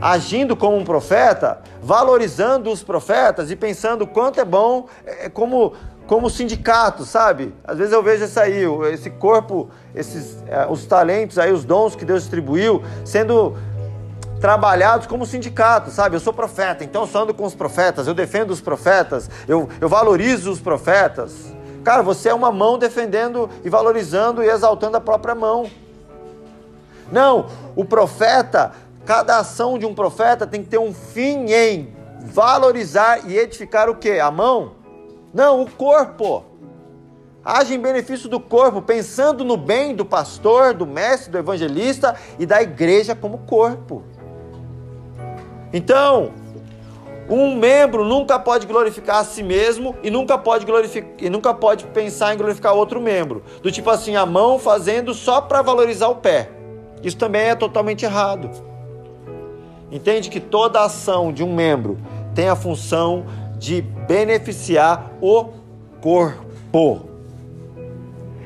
[0.00, 5.72] agindo como um profeta, valorizando os profetas e pensando quanto é bom, é, como
[6.06, 7.52] como sindicato, sabe?
[7.64, 11.96] Às vezes eu vejo isso aí, esse corpo, esses, é, os talentos aí, os dons
[11.96, 13.56] que Deus distribuiu, sendo
[14.40, 16.14] trabalhados como sindicato, sabe?
[16.14, 19.68] Eu sou profeta, então eu só ando com os profetas, eu defendo os profetas, eu,
[19.80, 21.52] eu valorizo os profetas.
[21.82, 25.68] Cara, você é uma mão defendendo e valorizando e exaltando a própria mão.
[27.10, 28.72] Não, o profeta,
[29.04, 33.94] cada ação de um profeta tem que ter um fim em valorizar e edificar o
[33.94, 34.18] que?
[34.18, 34.72] A mão?
[35.32, 36.44] Não, o corpo.
[37.44, 42.44] Age em benefício do corpo, pensando no bem do pastor, do mestre, do evangelista e
[42.44, 44.02] da igreja como corpo.
[45.72, 46.32] Então,
[47.28, 51.84] um membro nunca pode glorificar a si mesmo e nunca pode glorificar e nunca pode
[51.86, 53.44] pensar em glorificar outro membro.
[53.62, 56.50] Do tipo assim, a mão fazendo só para valorizar o pé.
[57.02, 58.50] Isso também é totalmente errado.
[59.90, 61.98] Entende que toda ação de um membro
[62.34, 63.24] tem a função
[63.58, 65.50] de beneficiar o
[66.00, 67.08] corpo.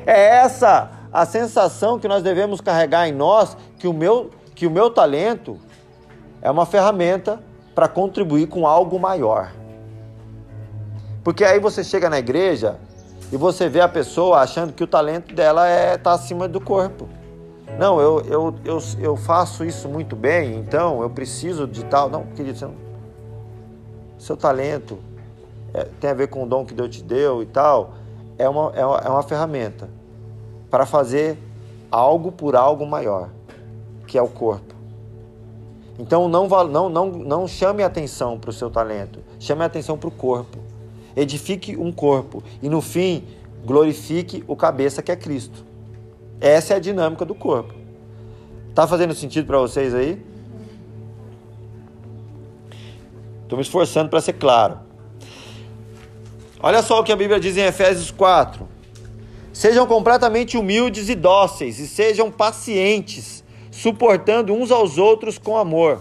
[0.07, 4.71] É essa a sensação que nós devemos carregar em nós que o meu, que o
[4.71, 5.59] meu talento
[6.41, 7.41] é uma ferramenta
[7.75, 9.53] para contribuir com algo maior.
[11.25, 12.79] Porque aí você chega na igreja
[13.33, 17.09] e você vê a pessoa achando que o talento dela é tá acima do corpo.
[17.79, 22.11] Não, eu, eu, eu, eu faço isso muito bem, então eu preciso de tal.
[22.11, 22.75] Não, querido, você não,
[24.19, 24.99] seu talento
[25.73, 27.95] é, tem a ver com o dom que Deus te deu e tal,
[28.37, 29.89] é uma, é uma, é uma ferramenta
[30.71, 31.39] para fazer
[31.91, 33.31] algo por algo maior,
[34.07, 34.75] que é o corpo.
[35.99, 40.13] Então não, não, não, não chame atenção para o seu talento, chame atenção para o
[40.13, 40.59] corpo.
[41.17, 43.25] Edifique um corpo e no fim
[43.65, 45.65] glorifique o cabeça que é Cristo.
[46.41, 47.75] Essa é a dinâmica do corpo.
[48.75, 50.25] Tá fazendo sentido para vocês aí?
[53.43, 54.79] Estou me esforçando para ser claro.
[56.63, 58.69] Olha só o que a Bíblia diz em Efésios 4.
[59.53, 66.01] Sejam completamente humildes e dóceis, e sejam pacientes, suportando uns aos outros com amor.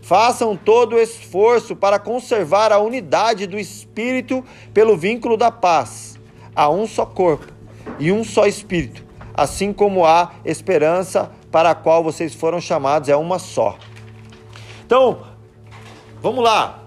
[0.00, 6.18] Façam todo o esforço para conservar a unidade do Espírito pelo vínculo da paz.
[6.54, 7.52] Há um só corpo
[7.98, 9.03] e um só Espírito,
[9.34, 13.76] assim como há esperança para a qual vocês foram chamados, é uma só.
[14.86, 15.34] Então,
[16.24, 16.82] Vamos lá.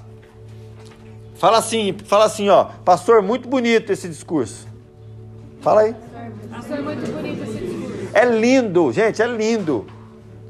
[1.36, 4.68] Fala assim, fala assim, ó, pastor, muito bonito esse discurso.
[5.62, 5.96] Fala aí.
[6.50, 8.10] Pastor, muito bonito esse discurso.
[8.16, 9.86] É lindo, gente, é lindo.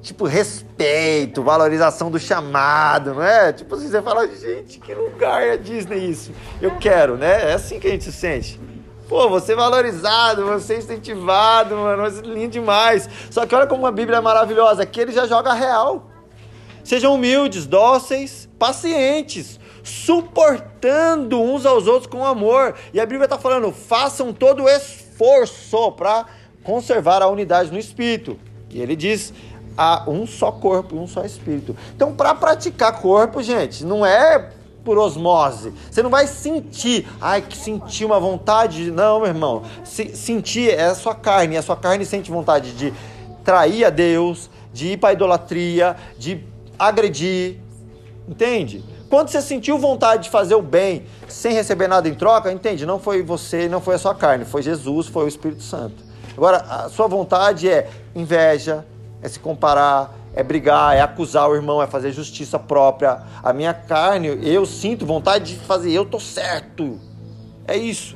[0.02, 3.52] Tipo, respeito, valorização do chamado, não é?
[3.52, 6.32] Tipo assim, você fala, gente, que lugar é Disney isso?
[6.62, 7.52] Eu quero, né?
[7.52, 8.58] É assim que a gente se sente.
[9.08, 13.10] Pô, você valorizado, você incentivado, mano, é lindo demais.
[13.30, 16.10] Só que olha como a Bíblia é maravilhosa, aqui ele já joga real.
[16.84, 22.76] Sejam humildes, dóceis, pacientes, suportando uns aos outros com amor.
[22.94, 26.26] E a Bíblia está falando, façam todo o esforço para
[26.64, 28.38] conservar a unidade no espírito.
[28.70, 29.34] E ele diz,
[29.78, 31.76] há um só corpo e um só espírito.
[31.96, 34.50] Então, para praticar corpo, gente, não é
[34.88, 35.74] por osmose.
[35.92, 38.90] Você não vai sentir, ai, que sentir uma vontade.
[38.90, 39.64] Não, meu irmão.
[39.84, 41.58] Se, sentir é a sua carne.
[41.58, 42.94] A sua carne sente vontade de
[43.44, 46.42] trair a Deus, de ir para idolatria, de
[46.80, 47.58] agredir.
[48.26, 48.82] Entende?
[49.10, 52.86] Quando você sentiu vontade de fazer o bem sem receber nada em troca, entende?
[52.86, 56.02] Não foi você, não foi a sua carne, foi Jesus, foi o Espírito Santo.
[56.38, 58.86] Agora, a sua vontade é inveja,
[59.22, 63.24] é se comparar, é brigar, é acusar o irmão, é fazer justiça própria.
[63.44, 67.00] A minha carne, eu sinto vontade de fazer, eu tô certo.
[67.68, 68.16] É isso.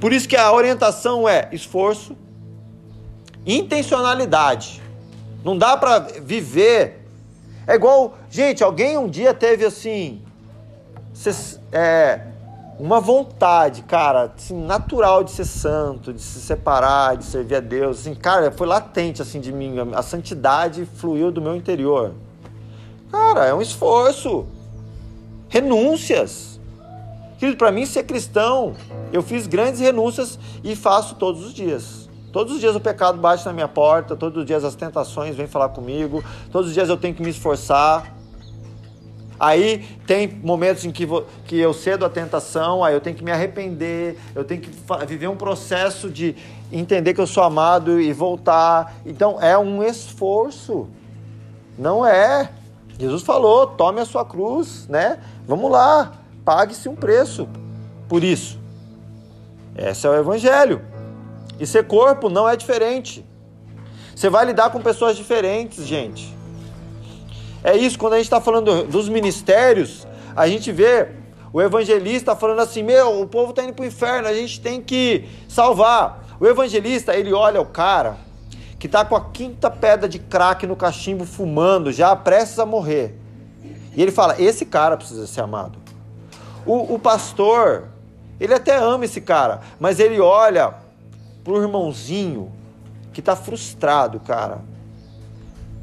[0.00, 2.16] Por isso que a orientação é esforço,
[3.46, 4.82] intencionalidade.
[5.44, 6.98] Não dá para viver
[7.68, 10.22] é igual, gente, alguém um dia teve assim,
[11.70, 12.20] é,
[12.78, 18.00] uma vontade, cara, assim, natural de ser santo, de se separar, de servir a Deus,
[18.00, 22.12] assim, cara, foi latente assim de mim, a santidade fluiu do meu interior.
[23.10, 24.46] Cara, é um esforço,
[25.48, 26.60] renúncias.
[27.38, 28.74] Querido, para mim ser cristão,
[29.12, 32.08] eu fiz grandes renúncias e faço todos os dias.
[32.32, 35.46] Todos os dias o pecado bate na minha porta, todos os dias as tentações vêm
[35.46, 36.22] falar comigo,
[36.52, 38.17] todos os dias eu tenho que me esforçar.
[39.38, 43.22] Aí tem momentos em que, vou, que eu cedo a tentação, aí eu tenho que
[43.22, 44.70] me arrepender, eu tenho que
[45.06, 46.34] viver um processo de
[46.72, 48.96] entender que eu sou amado e voltar.
[49.06, 50.88] Então é um esforço,
[51.78, 52.50] não é.
[52.98, 55.20] Jesus falou: tome a sua cruz, né?
[55.46, 56.12] Vamos lá,
[56.44, 57.48] pague-se um preço
[58.08, 58.58] por isso.
[59.76, 60.82] Esse é o Evangelho.
[61.60, 63.24] E ser corpo não é diferente.
[64.14, 66.36] Você vai lidar com pessoas diferentes, gente.
[67.62, 70.06] É isso, quando a gente está falando dos ministérios,
[70.36, 71.08] a gente vê
[71.52, 74.80] o evangelista falando assim: meu, o povo está indo para o inferno, a gente tem
[74.80, 76.24] que salvar.
[76.40, 78.16] O evangelista, ele olha o cara
[78.78, 83.18] que está com a quinta pedra de crack no cachimbo fumando, já prestes a morrer.
[83.96, 85.78] E ele fala: esse cara precisa ser amado.
[86.64, 87.88] O, o pastor,
[88.38, 90.74] ele até ama esse cara, mas ele olha
[91.42, 92.52] pro irmãozinho
[93.12, 94.60] que tá frustrado, cara.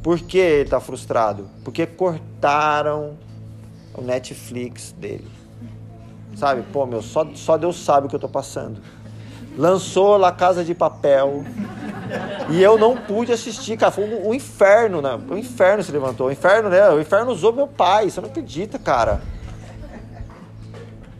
[0.06, 1.50] Por que ele tá frustrado?
[1.64, 3.18] Porque cortaram
[3.92, 5.28] o Netflix dele.
[6.36, 6.62] Sabe?
[6.72, 8.80] Pô, meu, só, só Deus sabe o que eu tô passando.
[9.58, 11.44] Lançou La Casa de Papel.
[12.52, 13.92] E eu não pude assistir, cara.
[13.92, 15.20] Foi um, um inferno, né?
[15.28, 16.28] O inferno se levantou.
[16.28, 16.88] O inferno, né?
[16.92, 18.08] O inferno usou meu pai.
[18.08, 19.24] Você não acredita, cara.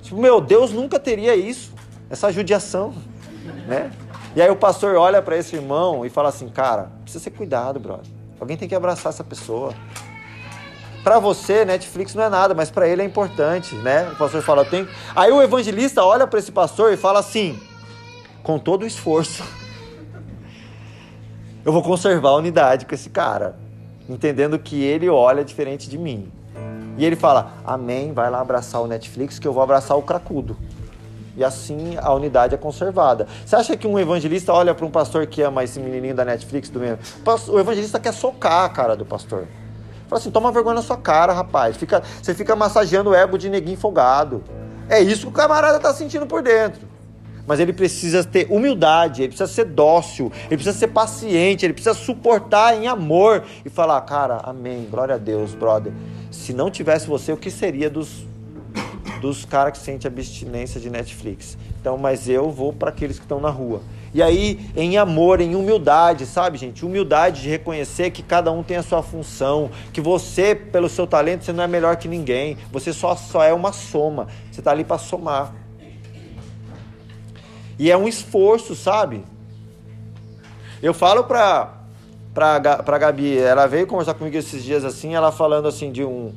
[0.04, 1.74] Tipo, meu, Deus nunca teria isso.
[2.08, 2.94] Essa judiação,
[3.68, 3.90] né?
[4.36, 7.80] E aí o pastor olha para esse irmão e fala assim, cara, precisa ser cuidado,
[7.80, 8.15] brother.
[8.40, 9.74] Alguém tem que abraçar essa pessoa.
[11.04, 14.10] Para você, Netflix não é nada, mas para ele é importante, né?
[14.12, 14.88] O pastor fala, tem.
[15.16, 17.60] Aí o evangelista olha para esse pastor e fala assim,
[18.42, 19.44] com todo o esforço,
[21.64, 23.56] eu vou conservar a unidade com esse cara,
[24.10, 26.32] entendendo que ele olha diferente de mim.
[26.98, 30.58] E ele fala, amém, vai lá abraçar o Netflix que eu vou abraçar o cracudo.
[31.38, 33.28] E assim a unidade é conservada.
[33.46, 36.70] Você acha que um evangelista olha para um pastor que ama esse menininho da Netflix
[36.70, 37.00] do mesmo?
[37.50, 39.48] O evangelista quer socar a cara do pastor.
[40.08, 41.76] Fala assim, toma vergonha na sua cara, rapaz.
[41.78, 44.44] Fica, você fica massageando o ego de neguinho folgado.
[44.88, 46.88] É isso que o camarada está sentindo por dentro.
[47.48, 51.94] Mas ele precisa ter humildade, ele precisa ser dócil, ele precisa ser paciente, ele precisa
[51.94, 55.94] suportar em amor e falar, cara, amém, glória a Deus, brother.
[56.32, 58.26] Se não tivesse você, o que seria dos
[59.20, 61.58] dos caras que sentem abstinência de Netflix.
[61.80, 63.82] Então, mas eu vou para aqueles que estão na rua.
[64.14, 66.86] E aí, em amor, em humildade, sabe, gente?
[66.86, 71.44] Humildade de reconhecer que cada um tem a sua função, que você, pelo seu talento,
[71.44, 72.58] você não é melhor que ninguém.
[72.72, 74.28] Você só, só é uma soma.
[74.52, 75.54] Você está ali para somar.
[77.78, 79.24] E é um esforço, sabe?
[80.82, 81.74] Eu falo para
[82.34, 86.34] pra, pra Gabi, ela veio conversar comigo esses dias assim, ela falando assim de um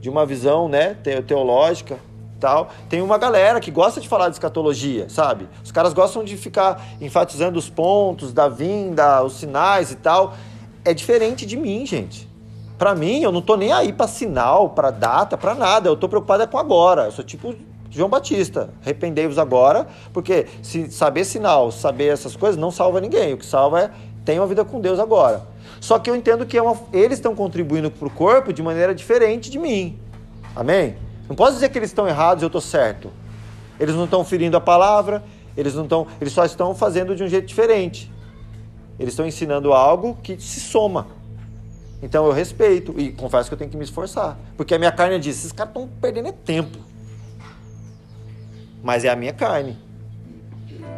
[0.00, 0.94] de uma visão, né,
[1.26, 1.98] teológica
[2.40, 2.70] tal.
[2.88, 5.48] Tem uma galera que gosta de falar de escatologia, sabe?
[5.62, 10.34] Os caras gostam de ficar enfatizando os pontos da vinda, os sinais e tal.
[10.84, 12.28] É diferente de mim, gente.
[12.78, 15.88] Para mim, eu não tô nem aí para sinal, para data, para nada.
[15.88, 17.04] Eu tô preocupado é com agora.
[17.04, 17.54] Eu sou tipo
[17.90, 23.34] João Batista, arrependei-vos agora, porque se saber sinal, saber essas coisas não salva ninguém.
[23.34, 23.90] O que salva é
[24.24, 25.42] tenha uma vida com Deus agora.
[25.80, 28.94] Só que eu entendo que é uma, eles estão contribuindo para o corpo de maneira
[28.94, 29.98] diferente de mim.
[30.54, 30.96] Amém?
[31.30, 33.08] Não posso dizer que eles estão errados e eu estou certo.
[33.78, 35.22] Eles não estão ferindo a palavra,
[35.56, 38.10] eles não estão, eles só estão fazendo de um jeito diferente.
[38.98, 41.06] Eles estão ensinando algo que se soma.
[42.02, 45.20] Então eu respeito e confesso que eu tenho que me esforçar, porque a minha carne
[45.20, 46.78] diz: esses caras estão perdendo tempo.
[48.82, 49.78] Mas é a minha carne.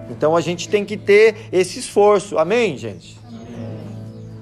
[0.09, 2.39] Então a gente tem que ter esse esforço.
[2.39, 3.21] Amém, gente?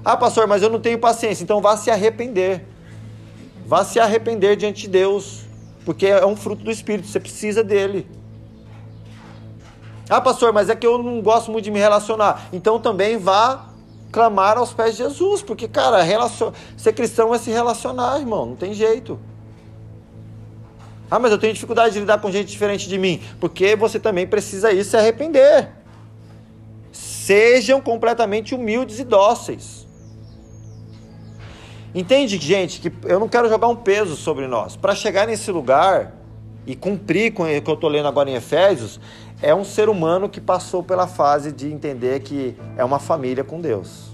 [0.05, 1.43] Ah, pastor, mas eu não tenho paciência.
[1.43, 2.65] Então vá se arrepender.
[3.65, 5.50] Vá se arrepender diante de Deus.
[5.85, 8.07] Porque é um fruto do Espírito, você precisa dele.
[10.09, 12.49] Ah, pastor, mas é que eu não gosto muito de me relacionar.
[12.51, 13.69] Então também vá
[14.11, 15.41] clamar aos pés de Jesus.
[15.41, 16.51] Porque, cara, relacion...
[16.75, 18.45] ser cristão é se relacionar, irmão.
[18.45, 19.19] Não tem jeito.
[21.09, 23.21] Ah, mas eu tenho dificuldade de lidar com gente diferente de mim.
[23.39, 25.69] Porque você também precisa ir se arrepender.
[26.91, 29.80] Sejam completamente humildes e dóceis.
[31.93, 34.75] Entende, gente, que eu não quero jogar um peso sobre nós.
[34.77, 36.13] Para chegar nesse lugar
[36.65, 38.99] e cumprir com o que eu estou lendo agora em Efésios,
[39.41, 43.59] é um ser humano que passou pela fase de entender que é uma família com
[43.59, 44.11] Deus.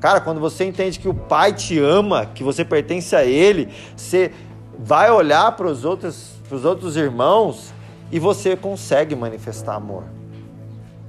[0.00, 4.32] Cara, quando você entende que o Pai te ama, que você pertence a Ele, você
[4.78, 7.72] vai olhar para os outros, os outros irmãos
[8.10, 10.04] e você consegue manifestar amor.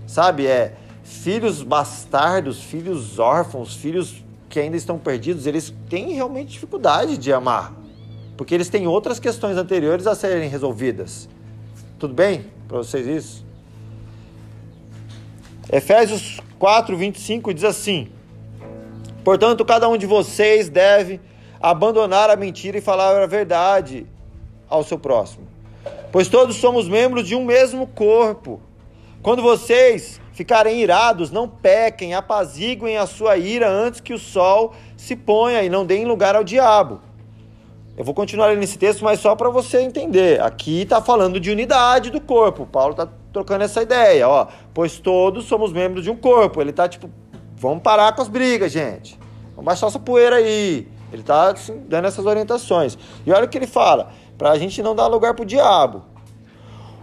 [0.06, 7.18] Sabe, é filhos bastardos, filhos órfãos, filhos que ainda estão perdidos, eles têm realmente dificuldade
[7.18, 7.74] de amar,
[8.36, 11.30] porque eles têm outras questões anteriores a serem resolvidas.
[12.00, 13.46] Tudo bem para vocês isso?
[15.72, 18.10] Efésios 4, 25 diz assim:
[19.24, 21.22] Portanto, cada um de vocês deve
[21.62, 24.08] abandonar a mentira e falar a verdade
[24.68, 25.48] ao seu próximo,
[26.12, 28.60] pois todos somos membros de um mesmo corpo.
[29.22, 35.14] Quando vocês ficarem irados, não pequem, apaziguem a sua ira antes que o sol se
[35.14, 37.02] ponha e não deem lugar ao diabo.
[37.98, 40.42] Eu vou continuar lendo esse texto, mas só para você entender.
[40.42, 42.66] Aqui está falando de unidade do corpo.
[42.66, 44.48] Paulo está trocando essa ideia, ó.
[44.74, 46.62] Pois todos somos membros de um corpo.
[46.62, 47.10] Ele está tipo,
[47.58, 49.20] vamos parar com as brigas, gente.
[49.50, 50.88] Vamos baixar essa poeira aí.
[51.12, 52.98] Ele está assim, dando essas orientações.
[53.26, 56.06] E olha o que ele fala: para a gente não dar lugar para o diabo.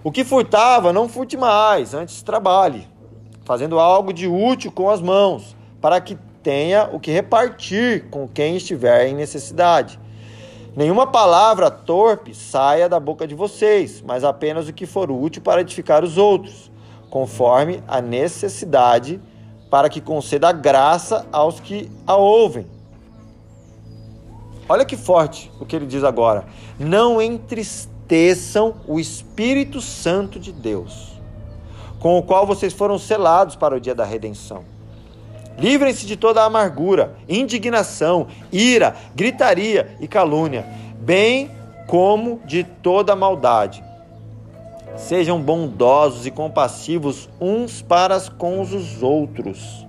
[0.03, 2.96] O que furtava, não furte mais, antes trabalhe
[3.47, 8.57] fazendo algo de útil com as mãos, para que tenha o que repartir com quem
[8.57, 10.01] estiver em necessidade.
[10.75, 15.61] Nenhuma palavra torpe saia da boca de vocês, mas apenas o que for útil para
[15.61, 16.73] edificar os outros,
[17.09, 19.21] conforme a necessidade,
[19.71, 22.67] para que conceda graça aos que a ouvem.
[24.69, 26.45] Olha que forte o que ele diz agora.
[26.81, 31.16] Não entristeçam o Espírito Santo de Deus
[31.99, 34.65] com o qual vocês foram selados para o dia da redenção.
[35.59, 40.67] Livrem-se de toda amargura, indignação, ira, gritaria e calúnia,
[41.01, 41.51] bem
[41.87, 43.83] como de toda maldade.
[44.97, 49.87] Sejam bondosos e compassivos uns para com os outros,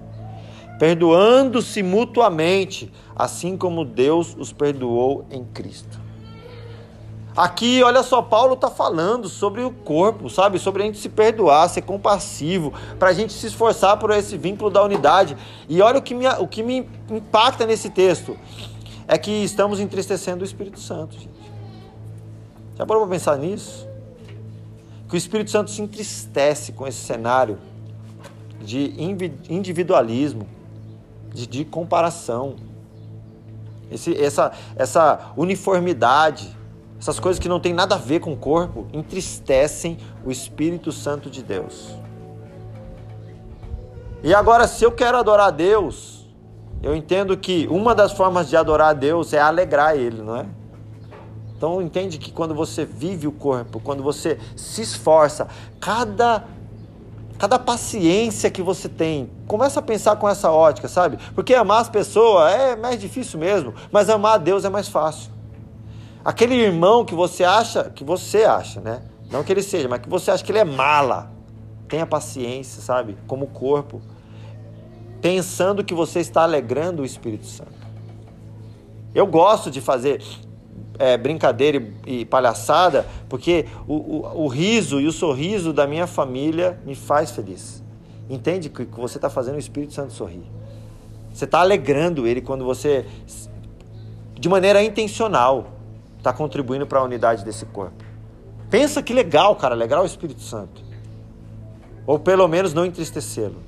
[0.80, 5.87] perdoando-se mutuamente, assim como Deus os perdoou em Cristo.
[7.38, 10.58] Aqui, olha só, Paulo está falando sobre o corpo, sabe?
[10.58, 14.72] Sobre a gente se perdoar, ser compassivo, para a gente se esforçar por esse vínculo
[14.72, 15.38] da unidade.
[15.70, 18.36] E olha o que, me, o que me impacta nesse texto:
[19.08, 21.30] é que estamos entristecendo o Espírito Santo, gente.
[22.76, 23.88] Já parou para pensar nisso?
[25.08, 27.60] Que o Espírito Santo se entristece com esse cenário
[28.60, 28.96] de
[29.48, 30.48] individualismo,
[31.32, 32.56] de, de comparação,
[33.92, 36.57] esse, essa, essa uniformidade
[37.00, 41.30] essas coisas que não têm nada a ver com o corpo entristecem o Espírito Santo
[41.30, 41.96] de Deus.
[44.24, 46.28] E agora, se eu quero adorar a Deus,
[46.82, 50.46] eu entendo que uma das formas de adorar a Deus é alegrar Ele, não é?
[51.56, 55.48] Então entende que quando você vive o corpo, quando você se esforça,
[55.80, 56.44] cada
[57.38, 61.18] cada paciência que você tem, começa a pensar com essa ótica, sabe?
[61.36, 65.37] Porque amar as pessoas é mais difícil mesmo, mas amar a Deus é mais fácil.
[66.28, 69.02] Aquele irmão que você acha, que você acha, né?
[69.32, 71.32] Não que ele seja, mas que você acha que ele é mala.
[71.88, 73.18] Tenha paciência, sabe?
[73.26, 74.02] Como corpo.
[75.22, 77.72] Pensando que você está alegrando o Espírito Santo.
[79.16, 80.22] Eu gosto de fazer
[81.00, 86.08] é, brincadeira e, e, palhaçada, porque o, o, o, riso e o sorriso da minha
[86.08, 87.82] família me faz feliz.
[88.30, 90.44] Entende que, que você está fazendo o Espírito Santo sorrir.
[91.34, 93.06] Você está alegrando ele quando você,
[94.38, 95.77] de maneira intencional,
[96.28, 98.04] está contribuindo para a unidade desse corpo.
[98.70, 100.82] Pensa que legal, cara, legal o Espírito Santo.
[102.06, 103.64] Ou pelo menos não entristecê-lo.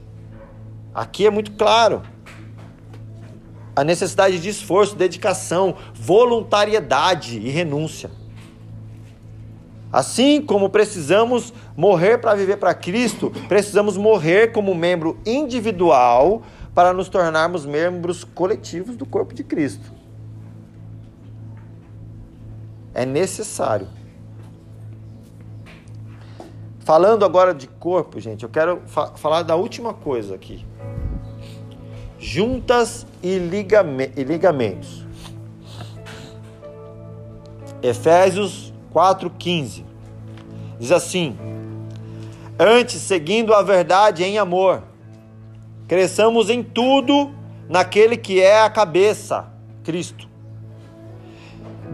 [0.94, 2.02] Aqui é muito claro.
[3.74, 8.12] A necessidade de esforço, dedicação, voluntariedade e renúncia.
[9.92, 16.44] Assim como precisamos morrer para viver para Cristo, precisamos morrer como membro individual
[16.76, 19.99] para nos tornarmos membros coletivos do corpo de Cristo.
[23.00, 23.88] É necessário.
[26.80, 30.66] Falando agora de corpo, gente, eu quero fa falar da última coisa aqui.
[32.20, 35.06] Juntas e, ligame e ligamentos.
[37.82, 39.86] Efésios 4,15.
[40.78, 41.38] Diz assim:
[42.60, 44.84] Antes, seguindo a verdade em amor,
[45.88, 47.34] cresçamos em tudo
[47.70, 49.48] naquele que é a cabeça,
[49.86, 50.29] Cristo.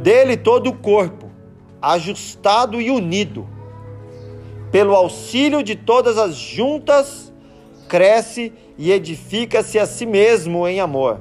[0.06, 1.32] Dele todo o corpo,
[1.82, 3.50] ajustado e unido,
[4.72, 7.34] pelo auxílio de todas as juntas,
[7.88, 11.20] cresce e edifica-se a si mesmo em amor,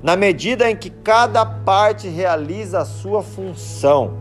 [0.00, 4.18] na medida em que cada parte realiza a sua função.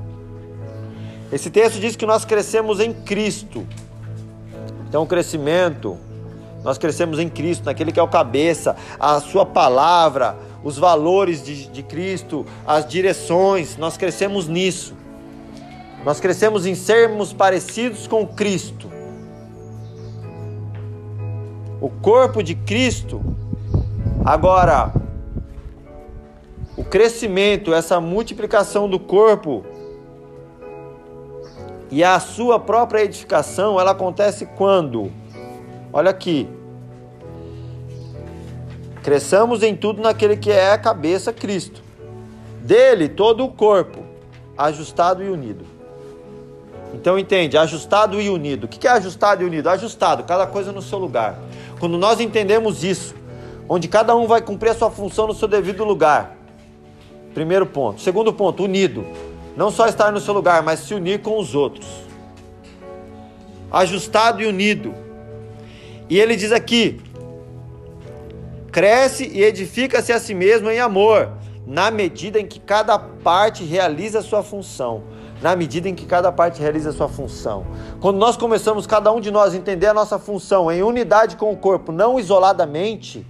[1.31, 3.63] Esse texto diz que nós crescemos em Cristo.
[4.87, 5.99] Então, o crescimento,
[6.63, 11.67] nós crescemos em Cristo, naquele que é o cabeça, a Sua palavra, os valores de,
[11.67, 14.93] de Cristo, as direções, nós crescemos nisso.
[16.05, 18.89] Nós crescemos em sermos parecidos com Cristo.
[21.81, 23.21] O corpo de Cristo,
[24.25, 24.93] agora,
[26.75, 29.65] o crescimento, essa multiplicação do corpo,
[31.91, 35.11] e a sua própria edificação, ela acontece quando?
[35.91, 36.47] Olha aqui.
[39.09, 41.81] Cresçamos em tudo naquele que é a cabeça, Cristo.
[42.61, 44.03] Dele, todo o corpo,
[44.55, 45.65] ajustado e unido.
[46.93, 48.65] Então entende, ajustado e unido.
[48.65, 49.67] O que é ajustado e unido?
[49.67, 51.39] Ajustado, cada coisa no seu lugar.
[51.79, 53.15] Quando nós entendemos isso,
[53.67, 56.37] onde cada um vai cumprir a sua função no seu devido lugar.
[57.33, 58.01] Primeiro ponto.
[58.01, 59.03] Segundo ponto, unido.
[59.57, 61.87] Não só estar no seu lugar, mas se unir com os outros.
[63.71, 64.93] Ajustado e unido.
[66.07, 67.01] E ele diz aqui:
[68.79, 71.33] cresce e edifica-se a si mesmo em amor,
[71.67, 75.03] na medida em que cada parte realiza a sua função.
[75.41, 77.65] Na medida em que cada parte realiza a sua função.
[77.99, 81.57] Quando nós começamos, cada um de nós, entender a nossa função em unidade com o
[81.57, 83.27] corpo, não isoladamente,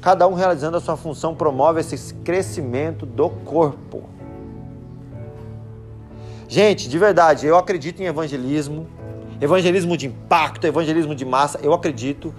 [0.00, 4.04] cada um realizando a sua função promove esse crescimento do corpo.
[6.46, 8.86] Gente, de verdade, eu acredito em evangelismo,
[9.40, 12.32] evangelismo de impacto, evangelismo de massa, eu acredito.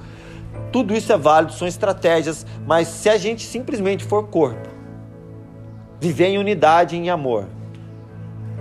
[0.72, 4.70] Tudo isso é válido, são estratégias, mas se a gente simplesmente for corpo,
[5.99, 7.47] viver em unidade e em amor,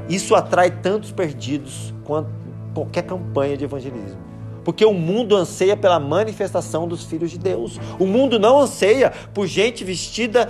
[0.08, 2.30] isso atrai tantos perdidos quanto
[2.72, 4.20] qualquer campanha de evangelismo.
[4.64, 7.80] Porque o mundo anseia pela manifestação dos filhos de Deus.
[7.98, 10.48] O mundo não anseia por gente vestida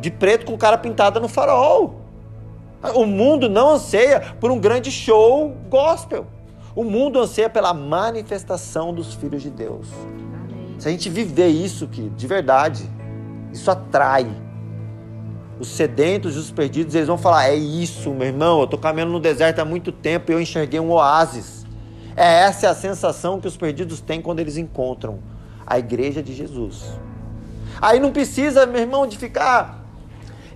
[0.00, 2.00] de preto com cara pintada no farol.
[2.94, 6.26] O mundo não anseia por um grande show gospel.
[6.74, 9.86] O mundo anseia pela manifestação dos filhos de Deus.
[10.82, 12.90] Se a gente viver isso que de verdade,
[13.52, 14.26] isso atrai.
[15.60, 19.12] Os sedentos e os perdidos, eles vão falar: "É isso, meu irmão, eu tô caminhando
[19.12, 21.64] no deserto há muito tempo e eu enxerguei um oásis".
[22.16, 25.20] É essa é a sensação que os perdidos têm quando eles encontram
[25.64, 26.82] a igreja de Jesus.
[27.80, 29.84] Aí não precisa, meu irmão, de ficar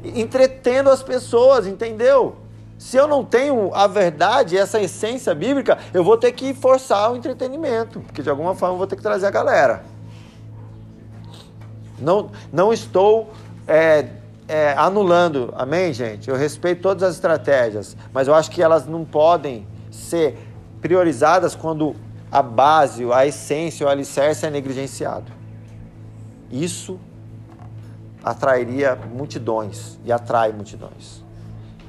[0.03, 2.35] entretendo as pessoas, entendeu?
[2.77, 7.17] Se eu não tenho a verdade, essa essência bíblica, eu vou ter que forçar o
[7.17, 9.95] entretenimento, porque de alguma forma eu vou ter que trazer a galera.
[11.99, 13.33] Não, não estou
[13.67, 14.09] é,
[14.49, 16.29] é, anulando, amém, gente?
[16.29, 20.39] Eu respeito todas as estratégias, mas eu acho que elas não podem ser
[20.81, 21.97] priorizadas quando
[22.31, 25.33] a base, a essência, o alicerce é negligenciado.
[26.51, 26.99] Isso
[28.23, 31.25] atrairia multidões e atrai multidões.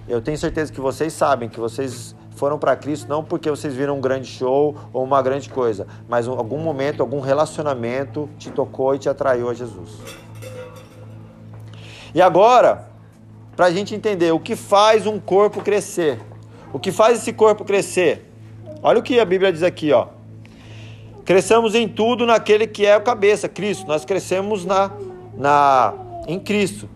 [0.08, 3.98] Eu tenho certeza que vocês sabem que vocês foram para Cristo não porque vocês viram
[3.98, 8.94] um grande show ou uma grande coisa, mas em algum momento, algum relacionamento te tocou
[8.96, 9.90] e te atraiu a Jesus.
[12.14, 12.88] E agora,
[13.56, 16.20] para a gente entender o que faz um corpo crescer,
[16.72, 18.32] o que faz esse corpo crescer,
[18.84, 20.08] olha o que a Bíblia diz aqui, ó.
[21.26, 23.86] Cresçamos em tudo naquele que é a cabeça, Cristo.
[23.88, 24.92] Nós crescemos na,
[25.36, 25.94] na
[26.28, 26.88] em Cristo,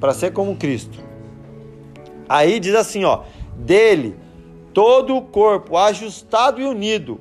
[0.00, 0.98] para ser como Cristo.
[2.28, 3.24] Aí diz assim, ó,
[3.56, 4.21] dele
[4.72, 7.20] todo o corpo ajustado e unido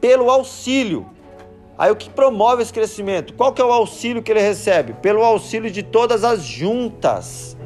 [0.00, 1.06] pelo auxílio.
[1.78, 3.32] Aí o que promove esse crescimento?
[3.34, 4.92] Qual que é o auxílio que ele recebe?
[4.94, 7.56] Pelo auxílio de todas as juntas.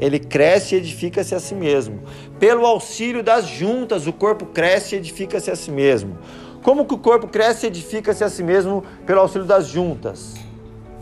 [0.00, 2.00] ele cresce e edifica-se a si mesmo.
[2.40, 6.18] Pelo auxílio das juntas, o corpo cresce e edifica-se a si mesmo.
[6.62, 10.34] Como que o corpo cresce e edifica-se a si mesmo pelo auxílio das juntas?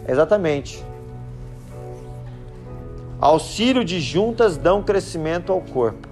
[0.06, 0.84] Exatamente.
[3.18, 6.09] Auxílio de juntas dão crescimento ao corpo.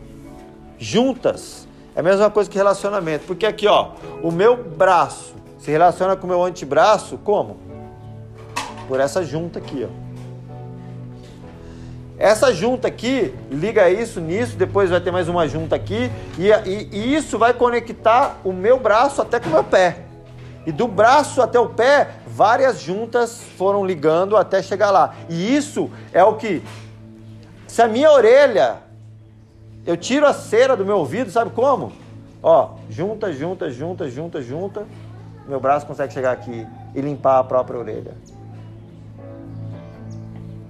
[0.79, 1.67] Juntas
[1.97, 3.91] é a mesma coisa que relacionamento, porque aqui, ó,
[4.23, 7.57] o meu braço se relaciona com o meu antebraço como?
[8.87, 10.09] Por essa junta aqui, ó.
[12.17, 16.89] Essa junta aqui liga isso nisso, depois vai ter mais uma junta aqui, e, e,
[16.93, 19.99] e, isso vai conectar o meu braço até com o meu pé.
[20.67, 25.15] E do braço até o pé, várias juntas foram ligando até chegar lá.
[25.29, 26.63] E isso é o que.
[27.67, 28.88] Se a minha orelha,
[29.89, 31.93] eu tiro a cera do meu ouvido, sabe como?
[32.43, 34.87] Ó, junta, junta, junta, junta, junta.
[35.49, 38.15] Meu braço consegue chegar aqui e limpar a própria orelha.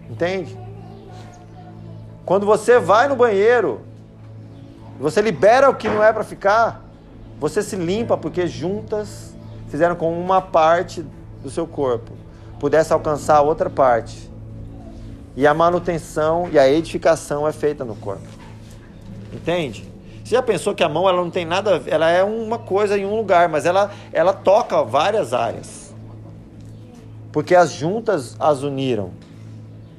[0.08, 0.58] Entende?
[2.24, 3.80] Quando você vai no banheiro,
[4.98, 6.82] você libera o que não é para ficar,
[7.38, 9.36] você se limpa porque juntas
[9.68, 11.04] fizeram com uma parte
[11.42, 12.12] do seu corpo
[12.58, 14.28] pudesse alcançar a outra parte.
[15.36, 18.26] E a manutenção e a edificação é feita no corpo.
[19.32, 19.84] Entende?
[20.24, 23.06] Você já pensou que a mão ela não tem nada, ela é uma coisa em
[23.06, 25.94] um lugar, mas ela ela toca várias áreas.
[27.32, 29.10] Porque as juntas as uniram.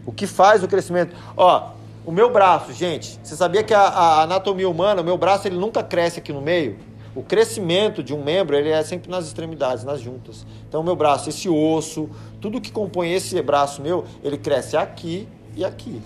[0.05, 1.15] O que faz o crescimento?
[1.35, 1.71] Ó,
[2.05, 5.57] o meu braço, gente, você sabia que a, a, anatomia humana, o meu braço, ele
[5.57, 6.77] nunca cresce aqui no meio?
[7.15, 10.45] O crescimento de um membro, ele é sempre nas extremidades, nas juntas.
[10.67, 12.09] Então, o meu braço, esse osso,
[12.39, 16.01] tudo que compõe esse braço meu, ele cresce aqui e aqui.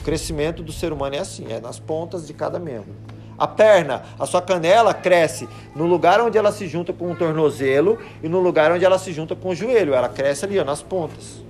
[0.00, 2.94] O crescimento do ser humano é assim, é nas pontas de cada membro.
[3.36, 7.98] A perna, a sua canela cresce no lugar onde ela se junta com o tornozelo
[8.22, 9.94] e no lugar onde ela se junta com o joelho.
[9.94, 11.42] Ela cresce ali, ó, nas pontas.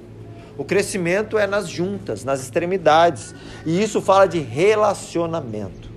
[0.58, 3.34] O crescimento é nas juntas, nas extremidades.
[3.64, 5.88] E isso fala de relacionamento.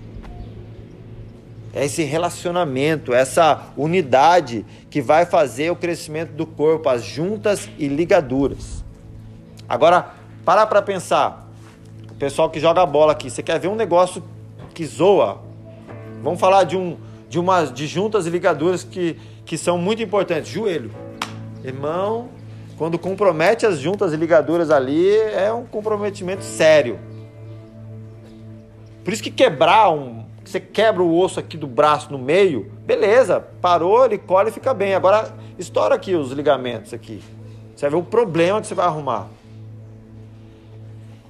[1.74, 7.88] É esse relacionamento, essa unidade que vai fazer o crescimento do corpo, as juntas e
[7.88, 8.84] ligaduras.
[9.68, 10.12] Agora,
[10.46, 11.43] para para pensar.
[12.14, 14.24] O pessoal que joga bola aqui, você quer ver um negócio
[14.74, 15.42] que zoa?
[16.22, 16.98] Vamos falar de um
[17.34, 20.52] de umas de juntas e ligaduras que, que são muito importantes.
[20.52, 20.92] Joelho.
[21.64, 22.30] Irmão,
[22.78, 27.00] quando compromete as juntas e ligaduras ali, é um comprometimento sério.
[29.04, 30.24] Por isso que quebrar um.
[30.46, 34.72] Você quebra o osso aqui do braço no meio, beleza, parou, ele colhe e fica
[34.72, 34.94] bem.
[34.94, 37.20] Agora, estoura aqui os ligamentos aqui.
[37.76, 39.28] Você vai ver o problema que você vai arrumar.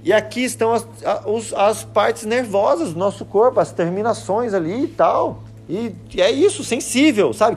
[0.04, 4.88] E aqui estão as, as, as partes nervosas do nosso corpo, as terminações ali e
[4.88, 5.42] tal.
[5.66, 7.56] E, e é isso, sensível, sabe?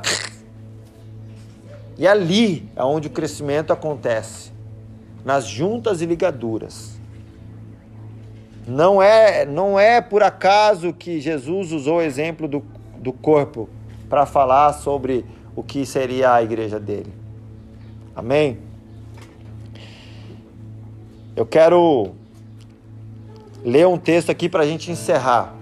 [1.98, 4.54] E ali é onde o crescimento acontece,
[5.26, 6.98] nas juntas e ligaduras.
[8.66, 12.64] Não é, não é por acaso que Jesus usou o exemplo do,
[12.98, 13.68] do corpo
[14.08, 17.12] para falar sobre o que seria a igreja dele.
[18.16, 18.60] Amém?
[21.36, 22.16] Eu quero
[23.64, 25.54] ler um texto aqui para a gente encerrar,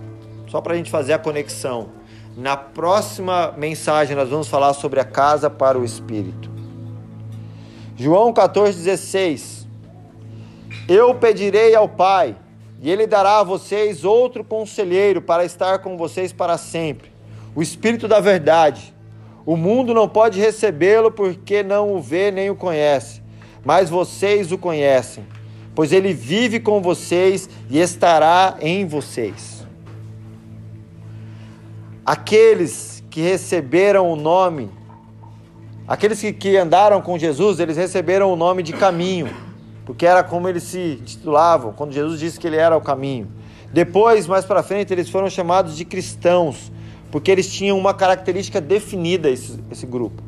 [0.47, 1.89] só para a gente fazer a conexão.
[2.35, 6.49] Na próxima mensagem, nós vamos falar sobre a casa para o Espírito.
[7.95, 9.65] João 14,16:
[10.87, 12.35] Eu pedirei ao Pai,
[12.81, 17.09] e Ele dará a vocês outro conselheiro para estar com vocês para sempre,
[17.55, 18.93] o Espírito da Verdade.
[19.45, 23.21] O mundo não pode recebê-lo porque não o vê nem o conhece,
[23.63, 25.25] mas vocês o conhecem,
[25.76, 29.67] pois ele vive com vocês e estará em vocês.
[32.05, 34.69] Aqueles que receberam o nome,
[35.88, 39.30] aqueles que, que andaram com Jesus, eles receberam o nome de caminho,
[39.86, 43.28] porque era como eles se titulavam, quando Jesus disse que ele era o caminho.
[43.73, 46.71] Depois, mais para frente, eles foram chamados de cristãos,
[47.11, 50.23] porque eles tinham uma característica definida, esse, esse grupo.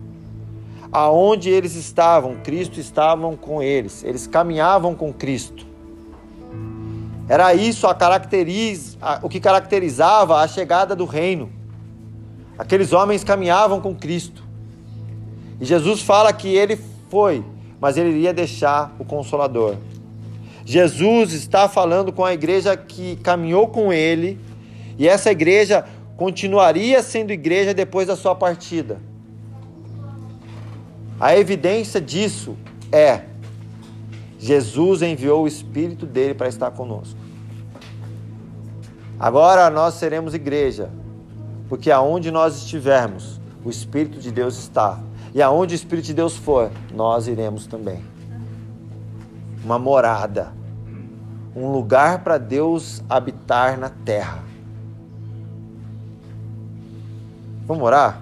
[0.98, 5.64] Aonde eles estavam, Cristo estavam com eles, eles caminhavam com Cristo.
[7.30, 11.52] Era isso a caracteriza, o que caracterizava a chegada do reino.
[12.58, 14.42] Aqueles homens caminhavam com Cristo.
[15.62, 16.80] E Jesus fala que ele
[17.12, 17.46] foi,
[17.80, 19.76] mas ele iria deixar o consolador.
[20.66, 24.40] Jesus está falando com a igreja que caminhou com ele,
[24.98, 25.86] e essa igreja
[26.16, 29.00] continuaria sendo igreja depois da sua partida.
[31.20, 32.56] A evidência disso
[32.92, 33.24] é
[34.38, 37.20] Jesus enviou o Espírito dele para estar conosco.
[39.20, 40.92] Agora nós seremos igreja,
[41.68, 45.00] porque aonde nós estivermos, o Espírito de Deus está.
[45.34, 48.04] E aonde o Espírito de Deus for, nós iremos também.
[49.64, 50.56] Uma morada.
[51.56, 54.44] um lugar para Deus habitar na terra.
[57.66, 58.22] Vamos orar?